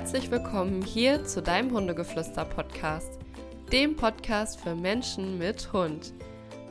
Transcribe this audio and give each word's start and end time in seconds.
herzlich 0.00 0.30
willkommen 0.30 0.80
hier 0.80 1.24
zu 1.24 1.42
deinem 1.42 1.72
Hundegeflüster-Podcast, 1.72 3.18
dem 3.70 3.96
Podcast 3.96 4.58
für 4.58 4.74
Menschen 4.74 5.36
mit 5.36 5.74
Hund. 5.74 6.14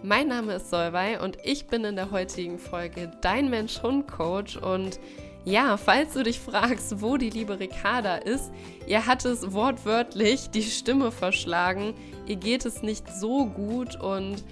Mein 0.01 0.29
Name 0.29 0.55
ist 0.55 0.71
Solvay 0.71 1.19
und 1.19 1.37
ich 1.43 1.67
bin 1.67 1.85
in 1.85 1.95
der 1.95 2.09
heutigen 2.09 2.57
Folge 2.57 3.11
dein 3.21 3.51
Mensch-Hund-Coach 3.51 4.57
und 4.57 4.99
ja, 5.45 5.77
falls 5.77 6.13
du 6.13 6.23
dich 6.23 6.39
fragst, 6.39 7.03
wo 7.03 7.17
die 7.17 7.29
liebe 7.29 7.59
Ricarda 7.59 8.15
ist, 8.15 8.51
ihr 8.87 9.05
hat 9.05 9.25
es 9.25 9.53
wortwörtlich 9.53 10.49
die 10.49 10.63
Stimme 10.63 11.11
verschlagen, 11.11 11.93
ihr 12.25 12.37
geht 12.37 12.65
es 12.65 12.81
nicht 12.81 13.07
so 13.13 13.45
gut 13.45 13.95
und 14.01 14.43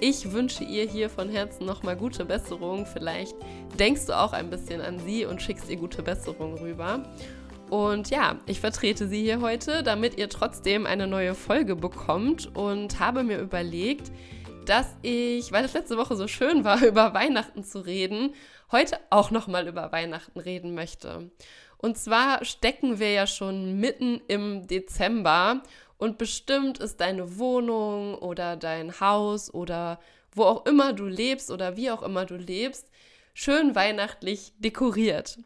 ich 0.00 0.32
wünsche 0.32 0.64
ihr 0.64 0.84
hier 0.84 1.08
von 1.08 1.28
Herzen 1.30 1.64
nochmal 1.64 1.96
gute 1.96 2.24
Besserung. 2.24 2.84
Vielleicht 2.86 3.34
denkst 3.78 4.06
du 4.06 4.18
auch 4.18 4.32
ein 4.32 4.50
bisschen 4.50 4.82
an 4.82 4.98
sie 4.98 5.24
und 5.24 5.40
schickst 5.40 5.70
ihr 5.70 5.76
gute 5.76 6.02
Besserung 6.02 6.54
rüber. 6.58 7.02
Und 7.70 8.10
ja, 8.10 8.38
ich 8.46 8.60
vertrete 8.60 9.08
sie 9.08 9.22
hier 9.22 9.40
heute, 9.40 9.82
damit 9.82 10.16
ihr 10.18 10.28
trotzdem 10.28 10.86
eine 10.86 11.06
neue 11.06 11.34
Folge 11.34 11.74
bekommt 11.74 12.54
und 12.56 13.00
habe 13.00 13.24
mir 13.24 13.38
überlegt, 13.38 14.12
dass 14.66 14.94
ich, 15.02 15.50
weil 15.50 15.64
es 15.64 15.74
letzte 15.74 15.96
Woche 15.96 16.16
so 16.16 16.28
schön 16.28 16.64
war, 16.64 16.82
über 16.86 17.12
Weihnachten 17.14 17.64
zu 17.64 17.80
reden, 17.80 18.34
heute 18.70 18.98
auch 19.10 19.30
nochmal 19.30 19.66
über 19.66 19.90
Weihnachten 19.92 20.38
reden 20.38 20.74
möchte. 20.74 21.30
Und 21.78 21.98
zwar 21.98 22.44
stecken 22.44 22.98
wir 22.98 23.12
ja 23.12 23.26
schon 23.26 23.78
mitten 23.78 24.20
im 24.28 24.66
Dezember 24.66 25.62
und 25.98 26.18
bestimmt 26.18 26.78
ist 26.78 27.00
deine 27.00 27.38
Wohnung 27.38 28.14
oder 28.16 28.56
dein 28.56 29.00
Haus 29.00 29.52
oder 29.52 29.98
wo 30.32 30.44
auch 30.44 30.66
immer 30.66 30.92
du 30.92 31.06
lebst 31.06 31.50
oder 31.50 31.76
wie 31.76 31.90
auch 31.90 32.02
immer 32.02 32.26
du 32.26 32.36
lebst, 32.36 32.90
schön 33.34 33.74
weihnachtlich 33.74 34.52
dekoriert. 34.58 35.38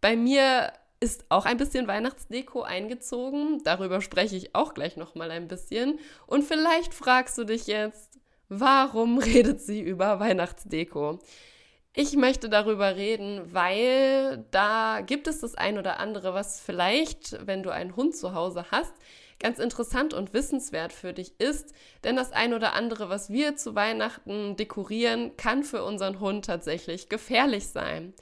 Bei 0.00 0.16
mir 0.16 0.72
ist 1.04 1.26
auch 1.28 1.44
ein 1.44 1.58
bisschen 1.58 1.86
Weihnachtsdeko 1.86 2.62
eingezogen. 2.62 3.62
Darüber 3.62 4.00
spreche 4.00 4.36
ich 4.36 4.54
auch 4.54 4.72
gleich 4.72 4.96
noch 4.96 5.14
mal 5.14 5.30
ein 5.30 5.48
bisschen. 5.48 5.98
Und 6.26 6.44
vielleicht 6.44 6.94
fragst 6.94 7.36
du 7.36 7.44
dich 7.44 7.66
jetzt, 7.66 8.18
warum 8.48 9.18
redet 9.32 9.60
sie 9.60 9.82
über 9.82 10.18
Weihnachtsdeko? 10.18 11.18
Ich 11.92 12.16
möchte 12.16 12.48
darüber 12.48 12.96
reden, 12.96 13.52
weil 13.52 14.46
da 14.50 15.02
gibt 15.02 15.28
es 15.28 15.40
das 15.40 15.54
ein 15.54 15.78
oder 15.78 16.00
andere, 16.00 16.32
was 16.32 16.58
vielleicht, 16.58 17.46
wenn 17.46 17.62
du 17.62 17.70
einen 17.70 17.94
Hund 17.94 18.16
zu 18.16 18.34
Hause 18.34 18.64
hast, 18.70 18.94
ganz 19.38 19.58
interessant 19.58 20.14
und 20.14 20.32
wissenswert 20.32 20.92
für 20.92 21.12
dich 21.12 21.38
ist, 21.38 21.74
denn 22.02 22.16
das 22.16 22.32
ein 22.32 22.54
oder 22.54 22.72
andere, 22.72 23.10
was 23.10 23.28
wir 23.28 23.56
zu 23.56 23.74
Weihnachten 23.74 24.56
dekorieren, 24.56 25.36
kann 25.36 25.62
für 25.62 25.84
unseren 25.84 26.18
Hund 26.18 26.46
tatsächlich 26.46 27.10
gefährlich 27.10 27.68
sein. 27.68 28.14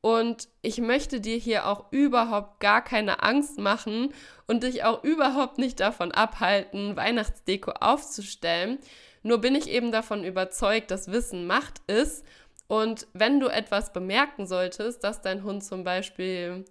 Und 0.00 0.48
ich 0.62 0.78
möchte 0.78 1.20
dir 1.20 1.36
hier 1.36 1.66
auch 1.66 1.90
überhaupt 1.90 2.60
gar 2.60 2.82
keine 2.82 3.22
Angst 3.22 3.58
machen 3.58 4.12
und 4.46 4.62
dich 4.62 4.84
auch 4.84 5.02
überhaupt 5.02 5.58
nicht 5.58 5.80
davon 5.80 6.12
abhalten, 6.12 6.96
Weihnachtsdeko 6.96 7.72
aufzustellen. 7.72 8.78
Nur 9.22 9.38
bin 9.38 9.56
ich 9.56 9.68
eben 9.68 9.90
davon 9.90 10.22
überzeugt, 10.22 10.90
dass 10.90 11.10
Wissen 11.10 11.46
Macht 11.46 11.80
ist. 11.88 12.24
Und 12.68 13.06
wenn 13.12 13.40
du 13.40 13.48
etwas 13.48 13.92
bemerken 13.92 14.46
solltest, 14.46 15.02
dass 15.02 15.22
dein 15.22 15.42
Hund 15.42 15.64
zum 15.64 15.82
Beispiel 15.82 16.64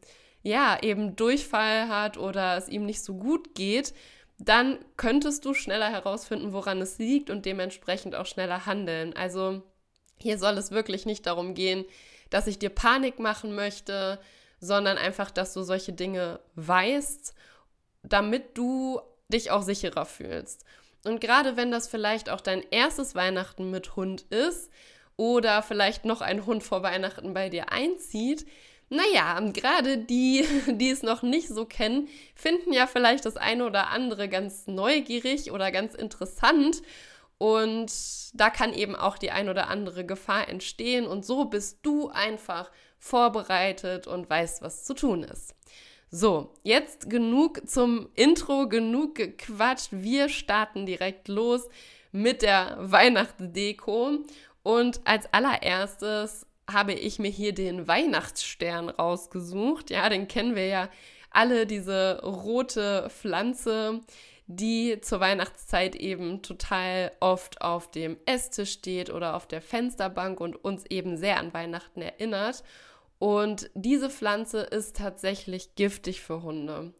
ja, 0.45 0.77
eben 0.81 1.15
Durchfall 1.15 1.89
hat 1.89 2.17
oder 2.17 2.55
es 2.55 2.69
ihm 2.69 2.85
nicht 2.85 3.03
so 3.03 3.15
gut 3.15 3.55
geht, 3.55 3.95
dann 4.37 4.77
könntest 4.95 5.43
du 5.43 5.53
schneller 5.53 5.89
herausfinden, 5.89 6.53
woran 6.53 6.81
es 6.81 6.99
liegt 6.99 7.29
und 7.29 7.45
dementsprechend 7.45 8.15
auch 8.15 8.27
schneller 8.27 8.67
handeln. 8.67 9.15
Also 9.15 9.63
hier 10.17 10.37
soll 10.37 10.57
es 10.57 10.71
wirklich 10.71 11.05
nicht 11.07 11.25
darum 11.25 11.55
gehen, 11.55 11.83
dass 12.29 12.47
ich 12.47 12.59
dir 12.59 12.69
Panik 12.69 13.19
machen 13.19 13.55
möchte, 13.55 14.19
sondern 14.59 14.97
einfach, 14.97 15.31
dass 15.31 15.53
du 15.53 15.63
solche 15.63 15.93
Dinge 15.93 16.39
weißt, 16.55 17.33
damit 18.03 18.57
du 18.57 19.01
dich 19.29 19.51
auch 19.51 19.61
sicherer 19.63 20.05
fühlst. 20.05 20.65
Und 21.03 21.21
gerade 21.21 21.55
wenn 21.55 21.71
das 21.71 21.87
vielleicht 21.87 22.29
auch 22.29 22.41
dein 22.41 22.63
erstes 22.71 23.15
Weihnachten 23.15 23.69
mit 23.69 23.95
Hund 23.95 24.23
ist 24.23 24.71
oder 25.17 25.61
vielleicht 25.61 26.05
noch 26.05 26.21
ein 26.21 26.45
Hund 26.45 26.63
vor 26.63 26.83
Weihnachten 26.83 27.33
bei 27.33 27.49
dir 27.49 27.71
einzieht, 27.71 28.45
naja, 28.89 29.39
gerade 29.53 29.97
die, 29.97 30.45
die 30.67 30.89
es 30.89 31.03
noch 31.03 31.21
nicht 31.21 31.47
so 31.47 31.65
kennen, 31.65 32.07
finden 32.35 32.73
ja 32.73 32.87
vielleicht 32.87 33.25
das 33.25 33.37
eine 33.37 33.65
oder 33.65 33.89
andere 33.89 34.29
ganz 34.29 34.67
neugierig 34.67 35.51
oder 35.51 35.71
ganz 35.71 35.95
interessant. 35.95 36.81
Und 37.37 37.91
da 38.33 38.49
kann 38.49 38.73
eben 38.73 38.95
auch 38.95 39.17
die 39.17 39.31
ein 39.31 39.49
oder 39.49 39.67
andere 39.67 40.05
Gefahr 40.05 40.47
entstehen. 40.47 41.05
Und 41.05 41.25
so 41.25 41.45
bist 41.45 41.79
du 41.83 42.09
einfach 42.09 42.71
vorbereitet 42.97 44.07
und 44.07 44.29
weißt, 44.29 44.61
was 44.61 44.85
zu 44.85 44.93
tun 44.93 45.23
ist. 45.23 45.55
So, 46.09 46.53
jetzt 46.63 47.09
genug 47.09 47.67
zum 47.67 48.09
Intro, 48.15 48.69
genug 48.69 49.15
gequatscht. 49.15 49.89
Wir 49.91 50.29
starten 50.29 50.85
direkt 50.85 51.27
los 51.27 51.67
mit 52.11 52.41
der 52.41 52.77
Weihnachtsdeko. 52.79 54.19
Und 54.63 55.01
als 55.03 55.31
allererstes 55.33 56.47
habe 56.71 56.93
ich 56.93 57.19
mir 57.19 57.29
hier 57.29 57.53
den 57.53 57.87
Weihnachtsstern 57.87 58.89
rausgesucht. 58.89 59.89
Ja, 59.89 60.07
den 60.09 60.27
kennen 60.27 60.55
wir 60.55 60.67
ja 60.67 60.89
alle, 61.31 61.67
diese 61.67 62.21
rote 62.23 63.09
Pflanze, 63.09 64.01
die 64.47 64.99
zur 65.01 65.19
Weihnachtszeit 65.19 65.95
eben 65.95 66.41
total 66.41 67.11
oft 67.19 67.61
auf 67.61 67.89
dem 67.89 68.17
Esstisch 68.25 68.73
steht 68.73 69.09
oder 69.09 69.35
auf 69.35 69.47
der 69.47 69.61
Fensterbank 69.61 70.39
und 70.39 70.55
uns 70.55 70.85
eben 70.87 71.17
sehr 71.17 71.39
an 71.39 71.53
Weihnachten 71.53 72.01
erinnert. 72.01 72.63
Und 73.17 73.69
diese 73.73 74.09
Pflanze 74.09 74.61
ist 74.61 74.97
tatsächlich 74.97 75.75
giftig 75.75 76.21
für 76.21 76.43
Hunde. 76.43 76.93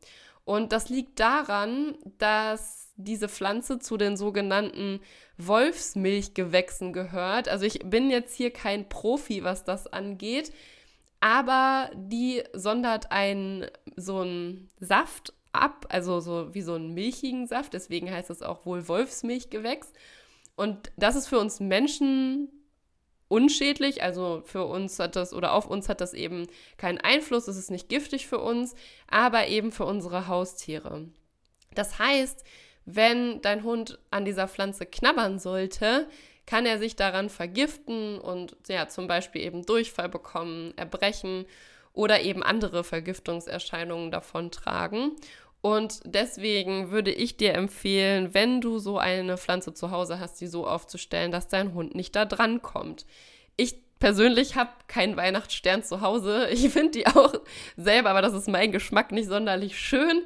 Und 0.44 0.72
das 0.72 0.90
liegt 0.90 1.20
daran, 1.20 1.98
dass 2.20 2.94
diese 2.98 3.28
Pflanze 3.28 3.80
zu 3.80 3.98
den 3.98 4.16
sogenannten 4.16 5.02
Wolfsmilchgewächsen 5.38 6.94
gehört. 6.94 7.50
Also 7.50 7.66
ich 7.66 7.80
bin 7.80 8.10
jetzt 8.10 8.36
hier 8.36 8.52
kein 8.52 8.88
Profi, 8.88 9.44
was 9.44 9.64
das 9.64 9.88
angeht, 9.88 10.54
aber 11.20 11.90
die 11.96 12.44
sondert 12.54 13.12
einen 13.12 13.66
so 13.96 14.20
einen 14.20 14.70
Saft 14.80 15.34
ab, 15.62 15.86
also 15.90 16.20
so 16.20 16.54
wie 16.54 16.62
so 16.62 16.74
einen 16.74 16.94
milchigen 16.94 17.48
Saft, 17.48 17.74
deswegen 17.74 18.12
heißt 18.12 18.30
es 18.30 18.42
auch 18.42 18.66
wohl 18.66 18.88
Wolfsmilchgewächs. 18.88 19.94
Und 20.56 20.92
das 20.98 21.16
ist 21.16 21.28
für 21.28 21.40
uns 21.40 21.60
Menschen 21.60 22.50
unschädlich, 23.28 24.04
also 24.04 24.42
für 24.46 24.66
uns 24.66 25.00
hat 25.00 25.16
das 25.16 25.34
oder 25.34 25.54
auf 25.54 25.68
uns 25.68 25.90
hat 25.90 26.02
das 26.02 26.14
eben 26.14 26.48
keinen 26.78 27.00
Einfluss, 27.00 27.48
es 27.48 27.58
ist 27.58 27.72
nicht 27.72 27.90
giftig 27.90 28.28
für 28.28 28.40
uns, 28.40 28.76
aber 29.08 29.48
eben 29.48 29.72
für 29.72 29.86
unsere 29.86 30.28
Haustiere. 30.28 31.08
Das 31.74 32.00
heißt, 32.00 32.44
wenn 32.86 33.42
dein 33.42 33.64
Hund 33.64 34.00
an 34.12 34.26
dieser 34.26 34.48
Pflanze 34.48 34.86
knabbern 34.86 35.40
sollte, 35.40 36.08
kann 36.46 36.66
er 36.66 36.78
sich 36.78 36.96
daran 36.96 37.30
vergiften 37.30 38.20
und 38.20 38.56
ja, 38.68 38.88
zum 38.88 39.08
Beispiel 39.08 39.42
eben 39.42 39.66
Durchfall 39.66 40.10
bekommen, 40.10 40.74
erbrechen 40.78 41.46
oder 41.94 42.22
eben 42.22 42.44
andere 42.44 42.84
Vergiftungserscheinungen 42.84 44.12
davontragen. 44.12 45.14
Und 45.66 46.02
deswegen 46.06 46.92
würde 46.92 47.12
ich 47.12 47.38
dir 47.38 47.56
empfehlen, 47.56 48.36
wenn 48.36 48.62
du 48.62 48.78
so 48.78 49.00
eine 49.00 49.36
Pflanze 49.36 49.74
zu 49.74 49.90
Hause 49.90 50.20
hast, 50.20 50.40
die 50.40 50.46
so 50.46 50.68
aufzustellen, 50.68 51.32
dass 51.32 51.48
dein 51.48 51.74
Hund 51.74 51.96
nicht 51.96 52.16
da 52.16 52.26
dran 52.26 52.62
kommt. 52.62 53.08
Ich 53.58 53.76
persönlich 53.98 54.56
habe 54.56 54.70
keinen 54.86 55.18
Weihnachtsstern 55.18 55.82
zu 55.82 56.02
Hause. 56.02 56.50
Ich 56.52 56.70
finde 56.70 56.92
die 56.92 57.08
auch 57.08 57.34
selber, 57.78 58.12
aber 58.12 58.22
das 58.22 58.36
ist 58.36 58.48
mein 58.48 58.72
Geschmack 58.72 59.12
nicht 59.12 59.28
sonderlich 59.28 59.80
schön. 59.80 60.22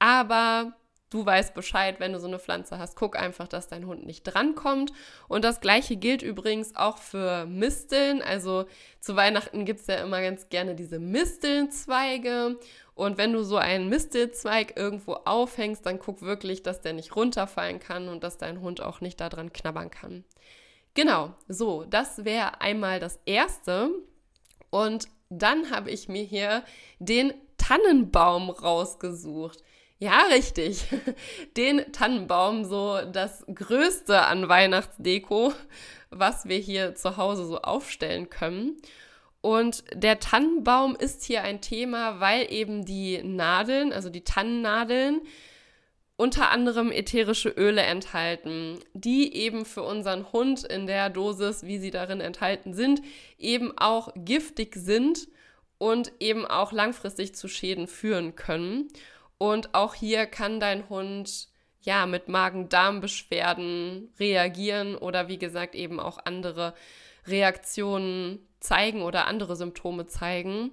Aber 0.00 0.72
du 1.12 1.24
weißt 1.26 1.54
Bescheid, 1.54 2.00
wenn 2.00 2.12
du 2.12 2.20
so 2.20 2.26
eine 2.26 2.38
Pflanze 2.38 2.78
hast. 2.78 2.96
Guck 2.96 3.16
einfach, 3.16 3.48
dass 3.48 3.68
dein 3.68 3.86
Hund 3.86 4.06
nicht 4.06 4.24
drankommt. 4.24 4.92
Und 5.28 5.44
das 5.44 5.60
gleiche 5.60 5.96
gilt 5.96 6.22
übrigens 6.22 6.74
auch 6.74 6.98
für 6.98 7.46
Misteln. 7.46 8.22
Also 8.22 8.66
zu 9.00 9.16
Weihnachten 9.16 9.64
gibt 9.64 9.80
es 9.80 9.86
ja 9.86 9.96
immer 9.96 10.22
ganz 10.22 10.48
gerne 10.48 10.74
diese 10.74 10.98
Mistelnzweige. 10.98 12.58
Und 12.94 13.18
wenn 13.18 13.32
du 13.32 13.42
so 13.42 13.56
einen 13.56 13.88
Mistelzweig 13.88 14.76
irgendwo 14.76 15.14
aufhängst, 15.14 15.84
dann 15.86 15.98
guck 15.98 16.22
wirklich, 16.22 16.62
dass 16.62 16.80
der 16.80 16.92
nicht 16.92 17.16
runterfallen 17.16 17.78
kann 17.78 18.08
und 18.08 18.22
dass 18.22 18.38
dein 18.38 18.60
Hund 18.60 18.80
auch 18.80 19.00
nicht 19.00 19.20
daran 19.20 19.52
knabbern 19.52 19.90
kann. 19.90 20.24
Genau, 20.94 21.34
so, 21.48 21.84
das 21.84 22.24
wäre 22.24 22.60
einmal 22.60 23.00
das 23.00 23.18
Erste. 23.24 23.90
Und 24.70 25.08
dann 25.30 25.70
habe 25.70 25.90
ich 25.90 26.08
mir 26.08 26.22
hier 26.22 26.62
den 26.98 27.32
Tannenbaum 27.56 28.50
rausgesucht. 28.50 29.62
Ja, 30.02 30.22
richtig. 30.32 30.84
Den 31.56 31.92
Tannenbaum, 31.92 32.64
so 32.64 32.98
das 33.12 33.44
Größte 33.46 34.22
an 34.22 34.48
Weihnachtsdeko, 34.48 35.52
was 36.10 36.46
wir 36.46 36.58
hier 36.58 36.96
zu 36.96 37.16
Hause 37.18 37.46
so 37.46 37.60
aufstellen 37.60 38.28
können. 38.28 38.78
Und 39.42 39.84
der 39.94 40.18
Tannenbaum 40.18 40.96
ist 40.96 41.22
hier 41.22 41.42
ein 41.42 41.60
Thema, 41.60 42.18
weil 42.18 42.52
eben 42.52 42.84
die 42.84 43.22
Nadeln, 43.22 43.92
also 43.92 44.10
die 44.10 44.24
Tannennadeln, 44.24 45.20
unter 46.16 46.50
anderem 46.50 46.90
ätherische 46.90 47.50
Öle 47.50 47.82
enthalten, 47.82 48.80
die 48.94 49.32
eben 49.36 49.64
für 49.64 49.84
unseren 49.84 50.32
Hund 50.32 50.64
in 50.64 50.88
der 50.88 51.10
Dosis, 51.10 51.62
wie 51.62 51.78
sie 51.78 51.92
darin 51.92 52.20
enthalten 52.20 52.74
sind, 52.74 53.02
eben 53.38 53.72
auch 53.78 54.12
giftig 54.16 54.74
sind 54.74 55.28
und 55.78 56.10
eben 56.18 56.44
auch 56.44 56.72
langfristig 56.72 57.36
zu 57.36 57.46
Schäden 57.46 57.86
führen 57.86 58.34
können. 58.34 58.88
Und 59.42 59.74
auch 59.74 59.94
hier 59.94 60.26
kann 60.26 60.60
dein 60.60 60.88
Hund 60.88 61.48
ja 61.80 62.06
mit 62.06 62.28
Magen-Darm-Beschwerden 62.28 64.14
reagieren 64.20 64.94
oder 64.94 65.26
wie 65.26 65.36
gesagt 65.36 65.74
eben 65.74 65.98
auch 65.98 66.20
andere 66.24 66.74
Reaktionen 67.26 68.38
zeigen 68.60 69.02
oder 69.02 69.26
andere 69.26 69.56
Symptome 69.56 70.06
zeigen. 70.06 70.70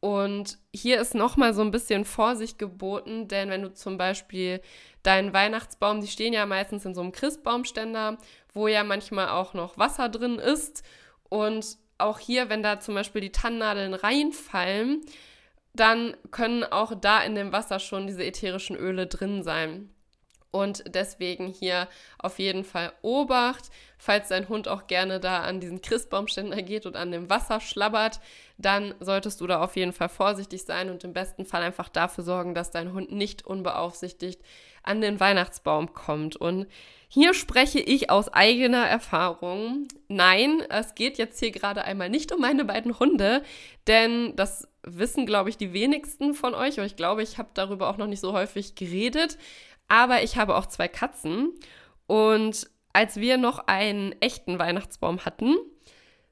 Und 0.00 0.58
hier 0.74 1.00
ist 1.00 1.14
nochmal 1.14 1.54
so 1.54 1.62
ein 1.62 1.70
bisschen 1.70 2.04
Vorsicht 2.04 2.58
geboten, 2.58 3.28
denn 3.28 3.50
wenn 3.50 3.62
du 3.62 3.72
zum 3.72 3.98
Beispiel 3.98 4.62
deinen 5.04 5.32
Weihnachtsbaum, 5.32 6.00
die 6.00 6.08
stehen 6.08 6.32
ja 6.32 6.44
meistens 6.44 6.84
in 6.84 6.96
so 6.96 7.02
einem 7.02 7.12
Christbaumständer, 7.12 8.18
wo 8.52 8.66
ja 8.66 8.82
manchmal 8.82 9.28
auch 9.28 9.54
noch 9.54 9.78
Wasser 9.78 10.08
drin 10.08 10.40
ist. 10.40 10.82
Und 11.28 11.78
auch 11.98 12.18
hier, 12.18 12.48
wenn 12.48 12.64
da 12.64 12.80
zum 12.80 12.96
Beispiel 12.96 13.20
die 13.20 13.30
Tannennadeln 13.30 13.94
reinfallen, 13.94 15.02
dann 15.74 16.16
können 16.30 16.64
auch 16.64 16.92
da 16.98 17.22
in 17.22 17.34
dem 17.34 17.52
Wasser 17.52 17.78
schon 17.78 18.06
diese 18.06 18.24
ätherischen 18.24 18.76
Öle 18.76 19.06
drin 19.06 19.42
sein. 19.42 19.90
Und 20.50 20.82
deswegen 20.94 21.46
hier 21.46 21.88
auf 22.18 22.38
jeden 22.38 22.64
Fall 22.64 22.92
Obacht, 23.02 23.70
falls 23.98 24.28
dein 24.28 24.48
Hund 24.48 24.66
auch 24.66 24.86
gerne 24.86 25.20
da 25.20 25.42
an 25.42 25.60
diesen 25.60 25.82
Christbaumständer 25.82 26.62
geht 26.62 26.86
und 26.86 26.96
an 26.96 27.12
dem 27.12 27.28
Wasser 27.28 27.60
schlabbert, 27.60 28.20
dann 28.56 28.94
solltest 28.98 29.40
du 29.40 29.46
da 29.46 29.62
auf 29.62 29.76
jeden 29.76 29.92
Fall 29.92 30.08
vorsichtig 30.08 30.64
sein 30.64 30.88
und 30.88 31.04
im 31.04 31.12
besten 31.12 31.44
Fall 31.44 31.62
einfach 31.62 31.90
dafür 31.90 32.24
sorgen, 32.24 32.54
dass 32.54 32.70
dein 32.70 32.94
Hund 32.94 33.12
nicht 33.12 33.44
unbeaufsichtigt 33.44 34.40
an 34.82 35.02
den 35.02 35.20
Weihnachtsbaum 35.20 35.92
kommt. 35.92 36.36
Und 36.36 36.66
hier 37.08 37.32
spreche 37.32 37.80
ich 37.80 38.10
aus 38.10 38.28
eigener 38.28 38.86
Erfahrung. 38.86 39.88
Nein, 40.08 40.62
es 40.68 40.94
geht 40.94 41.16
jetzt 41.16 41.38
hier 41.40 41.50
gerade 41.50 41.84
einmal 41.84 42.10
nicht 42.10 42.32
um 42.32 42.40
meine 42.40 42.66
beiden 42.66 42.98
Hunde, 42.98 43.42
denn 43.86 44.36
das 44.36 44.68
wissen, 44.82 45.24
glaube 45.24 45.48
ich, 45.48 45.56
die 45.56 45.72
wenigsten 45.72 46.34
von 46.34 46.54
euch. 46.54 46.78
Und 46.78 46.84
ich 46.84 46.96
glaube, 46.96 47.22
ich 47.22 47.38
habe 47.38 47.48
darüber 47.54 47.88
auch 47.88 47.96
noch 47.96 48.06
nicht 48.06 48.20
so 48.20 48.34
häufig 48.34 48.74
geredet. 48.74 49.38
Aber 49.88 50.22
ich 50.22 50.36
habe 50.36 50.54
auch 50.54 50.66
zwei 50.66 50.86
Katzen. 50.86 51.50
Und 52.06 52.68
als 52.92 53.16
wir 53.16 53.38
noch 53.38 53.66
einen 53.66 54.14
echten 54.20 54.58
Weihnachtsbaum 54.58 55.24
hatten, 55.24 55.56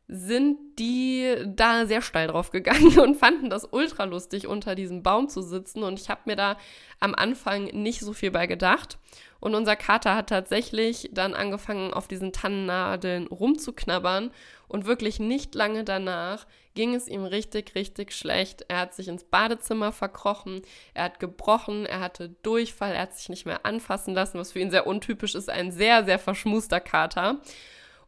sind 0.09 0.59
die 0.79 1.35
da 1.47 1.87
sehr 1.87 2.01
steil 2.01 2.29
drauf 2.29 2.51
gegangen 2.51 2.99
und 3.01 3.17
fanden 3.17 3.51
das 3.51 3.65
ultra 3.71 4.05
lustig, 4.05 4.47
unter 4.47 4.75
diesem 4.75 5.03
Baum 5.03 5.29
zu 5.29 5.43
sitzen. 5.43 5.83
Und 5.83 6.01
ich 6.01 6.11
habe 6.11 6.23
mir 6.27 6.37
da 6.37 6.57
am 7.01 7.15
Anfang 7.15 7.65
nicht 7.65 8.01
so 8.01 8.13
viel 8.13 8.31
bei 8.31 8.47
gedacht. 8.47 8.99
Und 9.41 9.55
unser 9.55 9.77
Kater 9.77 10.15
hat 10.15 10.29
tatsächlich 10.29 11.11
dann 11.13 11.35
angefangen, 11.35 11.93
auf 11.93 12.09
diesen 12.09 12.33
Tannennadeln 12.33 13.27
rumzuknabbern. 13.27 14.31
Und 14.69 14.87
wirklich 14.87 15.19
nicht 15.21 15.55
lange 15.55 15.85
danach 15.85 16.47
ging 16.75 16.95
es 16.95 17.09
ihm 17.09 17.25
richtig, 17.25 17.75
richtig 17.75 18.13
schlecht. 18.13 18.65
Er 18.69 18.81
hat 18.81 18.95
sich 18.95 19.09
ins 19.09 19.25
Badezimmer 19.25 19.93
verkrochen, 19.93 20.63
er 20.95 21.05
hat 21.05 21.21
gebrochen, 21.21 21.87
er 21.87 22.01
hatte 22.01 22.29
Durchfall, 22.43 22.93
er 22.93 23.03
hat 23.03 23.17
sich 23.17 23.29
nicht 23.29 23.47
mehr 23.47 23.65
anfassen 23.67 24.15
lassen, 24.15 24.39
was 24.39 24.53
für 24.53 24.61
ihn 24.61 24.71
sehr 24.71 24.87
untypisch 24.87 25.35
ist. 25.35 25.51
Ein 25.51 25.73
sehr, 25.73 26.05
sehr 26.05 26.19
verschmuster 26.19 26.81
Kater. 26.81 27.41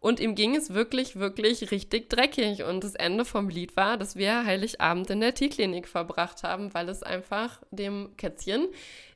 Und 0.00 0.21
ihm 0.21 0.35
ging 0.37 0.55
es 0.55 0.75
wirklich, 0.75 1.17
wirklich 1.17 1.71
richtig 1.71 2.09
dreckig. 2.09 2.62
Und 2.62 2.85
das 2.85 2.95
Ende 2.95 3.25
vom 3.25 3.49
Lied 3.49 3.77
war, 3.77 3.97
dass 3.97 4.15
wir 4.15 4.45
Heiligabend 4.45 5.11
in 5.11 5.21
der 5.21 5.35
Tierklinik 5.35 5.89
verbracht 5.89 6.45
haben, 6.45 6.73
weil 6.73 6.89
es 6.89 7.03
einfach 7.03 7.62
dem 7.71 8.17
Kätzchen 8.17 8.69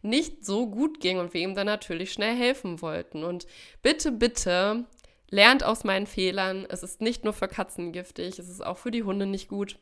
nicht 0.03 0.45
so 0.45 0.69
gut 0.69 0.99
ging 1.01 1.19
und 1.19 1.35
wir 1.35 1.41
ihm 1.41 1.55
dann 1.55 1.67
natürlich 1.67 2.13
schnell 2.13 2.37
helfen 2.37 2.83
wollten. 2.83 3.23
Und 3.23 3.47
bitte, 3.83 4.11
bitte 4.11 4.85
lernt 5.31 5.63
aus 5.63 5.85
meinen 5.85 6.07
Fehlern. 6.07 6.67
Es 6.69 6.83
ist 6.83 7.01
nicht 7.01 7.23
nur 7.23 7.33
für 7.33 7.49
Katzen 7.49 7.93
giftig, 7.93 8.39
es 8.39 8.49
ist 8.49 8.65
auch 8.65 8.79
für 8.79 8.91
die 8.91 9.05
Hunde 9.05 9.27
nicht 9.27 9.49
gut. 9.49 9.79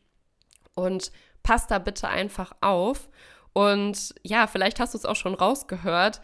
Und 0.74 1.12
passt 1.42 1.70
da 1.70 1.78
bitte 1.78 2.08
einfach 2.08 2.52
auf. 2.60 3.08
Und 3.52 4.14
ja, 4.22 4.46
vielleicht 4.46 4.78
hast 4.78 4.94
du 4.94 4.98
es 4.98 5.06
auch 5.06 5.16
schon 5.16 5.34
rausgehört 5.34 6.20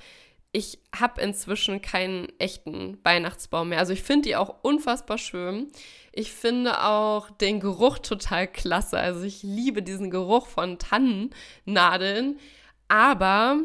ich 0.56 0.78
habe 0.98 1.20
inzwischen 1.20 1.82
keinen 1.82 2.28
echten 2.38 2.96
Weihnachtsbaum 3.04 3.68
mehr. 3.68 3.78
Also 3.78 3.92
ich 3.92 4.02
finde 4.02 4.28
die 4.28 4.36
auch 4.36 4.54
unfassbar 4.62 5.18
schön. 5.18 5.70
Ich 6.12 6.32
finde 6.32 6.82
auch 6.82 7.28
den 7.28 7.60
Geruch 7.60 7.98
total 7.98 8.48
klasse. 8.48 8.98
Also 8.98 9.24
ich 9.24 9.42
liebe 9.42 9.82
diesen 9.82 10.10
Geruch 10.10 10.46
von 10.46 10.78
Tannennadeln. 10.78 12.38
Aber 12.88 13.58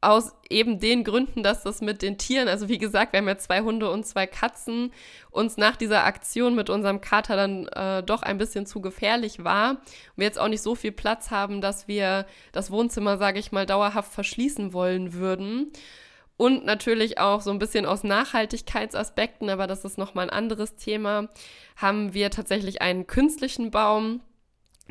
aus 0.00 0.32
eben 0.48 0.80
den 0.80 1.04
Gründen, 1.04 1.42
dass 1.42 1.62
das 1.62 1.82
mit 1.82 2.00
den 2.00 2.16
Tieren, 2.16 2.48
also 2.48 2.68
wie 2.68 2.78
gesagt, 2.78 3.12
wir 3.12 3.18
haben 3.18 3.28
ja 3.28 3.36
zwei 3.36 3.60
Hunde 3.60 3.90
und 3.90 4.06
zwei 4.06 4.26
Katzen, 4.26 4.92
uns 5.30 5.58
nach 5.58 5.76
dieser 5.76 6.04
Aktion 6.04 6.54
mit 6.54 6.70
unserem 6.70 7.00
Kater 7.02 7.36
dann 7.36 7.66
äh, 7.68 8.02
doch 8.02 8.22
ein 8.22 8.38
bisschen 8.38 8.64
zu 8.64 8.80
gefährlich 8.80 9.44
war 9.44 9.72
und 9.72 9.78
wir 10.16 10.24
jetzt 10.24 10.38
auch 10.38 10.48
nicht 10.48 10.62
so 10.62 10.74
viel 10.74 10.92
Platz 10.92 11.30
haben, 11.30 11.60
dass 11.60 11.86
wir 11.86 12.26
das 12.52 12.70
Wohnzimmer, 12.70 13.18
sage 13.18 13.38
ich 13.38 13.52
mal, 13.52 13.66
dauerhaft 13.66 14.12
verschließen 14.12 14.72
wollen 14.72 15.12
würden. 15.12 15.72
Und 16.38 16.64
natürlich 16.64 17.18
auch 17.18 17.42
so 17.42 17.50
ein 17.50 17.58
bisschen 17.58 17.84
aus 17.84 18.02
Nachhaltigkeitsaspekten, 18.02 19.50
aber 19.50 19.66
das 19.66 19.84
ist 19.84 19.98
nochmal 19.98 20.24
ein 20.24 20.34
anderes 20.34 20.76
Thema, 20.76 21.28
haben 21.76 22.14
wir 22.14 22.30
tatsächlich 22.30 22.80
einen 22.80 23.06
künstlichen 23.06 23.70
Baum 23.70 24.22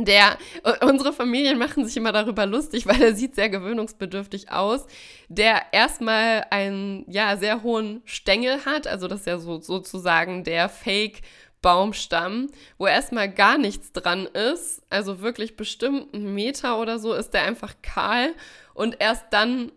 der, 0.05 0.37
unsere 0.81 1.13
Familien 1.13 1.57
machen 1.57 1.85
sich 1.85 1.97
immer 1.97 2.11
darüber 2.11 2.45
lustig, 2.45 2.85
weil 2.87 3.01
er 3.01 3.15
sieht 3.15 3.35
sehr 3.35 3.49
gewöhnungsbedürftig 3.49 4.51
aus, 4.51 4.85
der 5.27 5.61
erstmal 5.71 6.45
einen, 6.49 7.05
ja, 7.09 7.37
sehr 7.37 7.63
hohen 7.63 8.01
Stängel 8.05 8.65
hat, 8.65 8.87
also 8.87 9.07
das 9.07 9.21
ist 9.21 9.27
ja 9.27 9.39
so, 9.39 9.59
sozusagen 9.61 10.43
der 10.43 10.69
Fake 10.69 11.21
Baumstamm, 11.61 12.47
wo 12.77 12.87
erstmal 12.87 13.29
gar 13.29 13.57
nichts 13.57 13.91
dran 13.91 14.25
ist, 14.27 14.81
also 14.89 15.19
wirklich 15.19 15.57
bestimmt 15.57 16.13
einen 16.13 16.33
Meter 16.33 16.79
oder 16.79 16.99
so 16.99 17.13
ist 17.13 17.31
der 17.31 17.43
einfach 17.43 17.75
kahl 17.81 18.33
und 18.73 18.97
erst 18.99 19.25
dann 19.31 19.71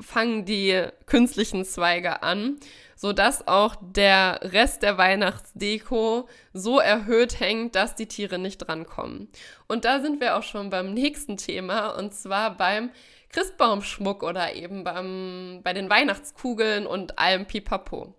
fangen 0.00 0.44
die 0.44 0.84
künstlichen 1.06 1.64
Zweige 1.64 2.22
an 2.22 2.58
sodass 2.96 3.46
auch 3.46 3.76
der 3.80 4.40
Rest 4.42 4.82
der 4.82 4.98
Weihnachtsdeko 4.98 6.28
so 6.52 6.80
erhöht 6.80 7.38
hängt, 7.38 7.76
dass 7.76 7.94
die 7.94 8.08
Tiere 8.08 8.38
nicht 8.38 8.58
drankommen. 8.58 9.28
Und 9.68 9.84
da 9.84 10.00
sind 10.00 10.20
wir 10.20 10.36
auch 10.36 10.42
schon 10.42 10.70
beim 10.70 10.92
nächsten 10.94 11.36
Thema 11.36 11.90
und 11.90 12.14
zwar 12.14 12.56
beim 12.56 12.90
Christbaumschmuck 13.28 14.22
oder 14.22 14.54
eben 14.54 14.82
beim, 14.82 15.60
bei 15.62 15.74
den 15.74 15.90
Weihnachtskugeln 15.90 16.86
und 16.86 17.18
allem 17.18 17.46
Pipapo. 17.46 18.14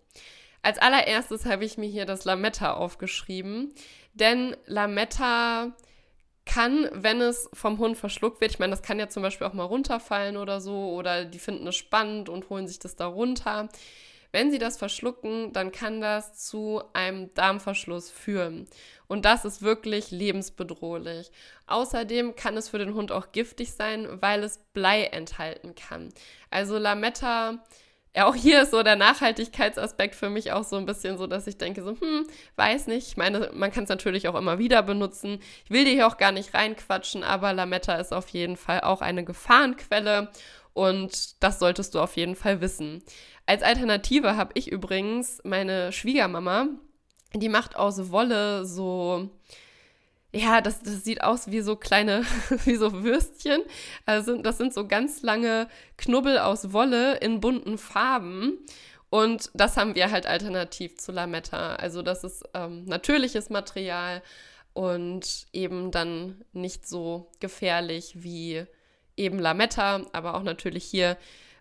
Als 0.61 0.78
allererstes 0.78 1.45
habe 1.45 1.66
ich 1.66 1.78
mir 1.78 1.90
hier 1.90 2.06
das 2.06 2.23
Lametta 2.23 2.73
aufgeschrieben, 2.73 3.73
denn 4.13 4.56
Lametta 4.66 5.71
kann, 6.45 6.90
wenn 6.94 7.19
es 7.19 7.49
vom 7.54 7.78
Hund 7.78 7.97
verschluckt 7.97 8.42
wird, 8.42 8.52
ich 8.52 8.59
meine, 8.59 8.71
das 8.71 8.81
kann 8.81 8.99
ja 8.99 9.09
zum 9.09 9.23
Beispiel 9.23 9.47
auch 9.47 9.54
mal 9.54 9.63
runterfallen 9.63 10.37
oder 10.37 10.61
so, 10.61 10.92
oder 10.94 11.25
die 11.25 11.40
finden 11.40 11.68
es 11.68 11.75
spannend 11.75 12.30
und 12.30 12.49
holen 12.49 12.68
sich 12.68 12.80
das 12.80 12.95
da 12.95 13.07
runter. 13.07 13.69
Wenn 14.31 14.52
sie 14.52 14.60
das 14.60 14.78
verschlucken, 14.78 15.54
dann 15.54 15.72
kann 15.72 16.02
das 16.02 16.38
zu 16.38 16.81
einem 16.94 17.34
Darmverschluss 17.34 18.12
führen. 18.12 18.68
Und 19.07 19.26
das 19.26 19.46
ist 19.46 19.62
wirklich 19.62 20.12
lebensbedrohlich. 20.12 21.31
Außerdem 21.68 22.36
kann 22.36 22.57
es 22.57 22.69
für 22.69 22.78
den 22.78 22.94
Hund 22.94 23.12
auch 23.12 23.31
giftig 23.31 23.72
sein, 23.74 24.07
weil 24.22 24.44
es 24.44 24.60
Blei 24.74 25.04
enthalten 25.06 25.76
kann. 25.76 26.10
Also 26.50 26.78
Lametta, 26.78 27.64
ja, 28.18 28.26
auch 28.26 28.36
hier 28.36 28.64
ist 28.64 28.72
so 28.72 28.81
der 28.81 28.96
Nachhaltigkeitsaspekt 28.96 30.16
für 30.16 30.31
mich 30.31 30.52
auch 30.52 30.64
so 30.64 30.76
ein 30.78 30.88
bisschen 30.88 31.19
so, 31.19 31.28
dass 31.28 31.46
ich 31.46 31.60
denke, 31.60 31.84
so, 31.84 31.92
hm, 31.92 32.26
weiß 32.56 32.88
nicht. 32.88 33.10
Ich 33.10 33.16
meine, 33.18 33.52
man 33.54 33.72
kann 33.72 33.84
es 33.84 33.90
natürlich 33.90 34.28
auch 34.28 34.34
immer 34.34 34.57
wieder 34.57 34.81
benutzen. 34.81 35.40
Ich 35.66 35.69
will 35.69 35.86
dir 35.86 35.92
hier 35.92 36.07
auch 36.07 36.18
gar 36.18 36.31
nicht 36.31 36.54
reinquatschen, 36.54 37.24
aber 37.24 37.54
Lametta 37.54 37.96
ist 37.96 38.14
auf 38.14 38.30
jeden 38.30 38.57
Fall 38.57 38.81
auch 38.81 39.02
eine 39.02 39.24
Gefahrenquelle 39.24 40.31
und 40.74 41.44
das 41.44 41.60
solltest 41.60 41.94
du 41.96 42.00
auf 42.00 42.18
jeden 42.18 42.36
Fall 42.36 42.60
wissen. 42.62 43.04
Als 43.47 43.63
Alternative 43.63 44.35
habe 44.35 44.51
ich 44.56 44.69
übrigens 44.69 45.39
meine 45.45 45.94
Schwiegermama, 45.94 46.68
die 47.33 47.47
macht 47.47 47.77
aus 47.77 48.11
Wolle 48.11 48.66
so, 48.66 49.30
ja, 50.33 50.59
das, 50.59 50.81
das 50.81 51.06
sieht 51.06 51.23
aus 51.23 51.49
wie 51.49 51.61
so 51.61 51.77
kleine, 51.77 52.23
wie 52.66 52.75
so 52.75 53.04
Würstchen. 53.04 53.61
Also 54.06 54.42
das 54.42 54.57
sind 54.57 54.73
so 54.73 54.85
ganz 54.85 55.21
lange 55.21 55.69
Knubbel 55.95 56.39
aus 56.39 56.73
Wolle 56.73 57.16
in 57.18 57.39
bunten 57.39 57.77
Farben. 57.77 58.57
Und 59.09 59.49
das 59.54 59.77
haben 59.77 59.95
wir 59.95 60.11
halt 60.11 60.25
alternativ 60.25 60.97
zu 60.97 61.13
Lametta. 61.13 61.77
Also 61.77 62.01
das 62.01 62.25
ist 62.25 62.44
ähm, 62.54 62.83
natürliches 62.83 63.49
Material 63.49 64.21
und 64.73 65.47
eben 65.54 65.92
dann 65.92 66.44
nicht 66.51 66.85
so 66.85 67.31
gefährlich 67.39 68.23
wie 68.23 68.66
eben 69.16 69.39
Lametta, 69.39 70.06
aber 70.11 70.35
auch 70.35 70.44
natürlich 70.44 70.83
hier 70.83 71.18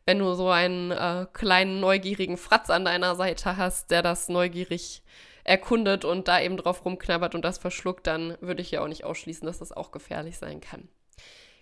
wenn 0.07 0.21
du 0.21 0.35
so 0.35 0.49
einen 0.49 0.93
äh, 0.93 1.27
kleinen 1.33 1.81
neugierigen 1.81 2.37
Fratz 2.37 2.71
an 2.71 2.85
deiner 2.85 3.17
Seite 3.17 3.57
hast, 3.57 3.91
der 3.91 4.03
das 4.03 4.29
neugierig 4.29 5.03
erkundet 5.45 6.05
und 6.05 6.29
da 6.29 6.41
eben 6.41 6.57
drauf 6.57 6.85
rumknabbert 6.85 7.35
und 7.35 7.45
das 7.45 7.59
verschluckt, 7.59 8.07
dann 8.07 8.37
würde 8.41 8.63
ich 8.63 8.71
ja 8.71 8.81
auch 8.83 8.89
nicht 8.89 9.05
ausschließen, 9.05 9.47
dass 9.47 9.59
das 9.59 9.73
auch 9.73 9.91
gefährlich 9.91 10.39
sein 10.39 10.61
kann. 10.61 10.89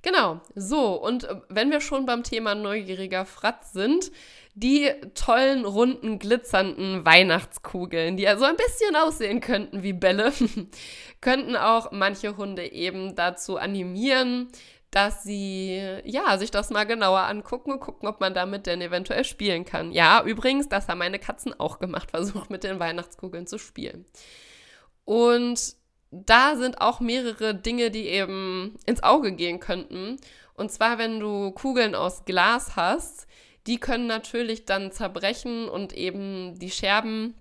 Genau, 0.03 0.43
so, 0.55 1.03
und 1.03 1.25
äh, 1.25 1.37
wenn 1.49 1.71
wir 1.71 1.81
schon 1.81 2.05
beim 2.05 2.23
Thema 2.23 2.55
neugieriger 2.55 3.25
Fratz 3.25 3.73
sind, 3.73 4.13
die 4.55 4.91
tollen, 5.15 5.65
runden, 5.65 6.19
glitzernden 6.19 7.07
Weihnachtskugeln, 7.07 8.19
die 8.19 8.25
ja 8.25 8.37
so 8.37 8.45
ein 8.45 8.57
bisschen 8.57 8.95
aussehen 8.97 9.41
könnten 9.41 9.83
wie 9.83 9.95
Bälle, 9.95 10.33
könnten 11.23 11.57
auch 11.57 11.91
manche 11.91 12.37
Hunde 12.37 12.71
eben 12.71 13.17
dazu 13.17 13.57
animieren, 13.57 14.49
dass 14.95 15.25
sie 15.25 15.83
ja 16.05 16.39
sich 16.39 16.53
das 16.53 16.71
mal 16.71 16.85
genauer 16.85 17.21
angucken 17.21 17.73
und 17.73 17.81
gucken, 17.81 18.09
ob 18.09 18.21
man 18.21 18.33
damit 18.33 18.67
denn 18.67 18.81
eventuell 18.81 19.25
spielen 19.25 19.65
kann. 19.65 19.91
Ja, 19.91 20.23
übrigens, 20.25 20.69
das 20.69 20.87
haben 20.87 20.99
meine 20.99 21.19
Katzen 21.19 21.59
auch 21.59 21.81
gemacht, 21.81 22.11
versucht 22.13 22.51
mit 22.51 22.63
den 22.63 22.79
Weihnachtskugeln 22.79 23.47
zu 23.47 23.59
spielen. 23.59 24.05
Und 25.05 25.75
da 26.13 26.55
sind 26.57 26.81
auch 26.81 27.01
mehrere 27.01 27.57
Dinge, 27.57 27.91
die 27.91 28.07
eben 28.07 28.77
ins 28.87 29.03
Auge 29.03 29.33
gehen 29.33 29.59
könnten. 29.59 30.17
Und 30.55 30.71
zwar, 30.71 30.99
wenn 30.99 31.19
du 31.19 31.51
Kugeln 31.51 31.97
aus 31.97 32.25
Glas 32.25 32.77
hast, 32.77 33.27
die 33.67 33.81
können 33.81 34.07
natürlich 34.07 34.65
dann 34.65 34.93
zerbrechen 34.93 35.69
und 35.69 35.93
eben 35.93 36.57
die 36.59 36.71
Scherben 36.71 37.35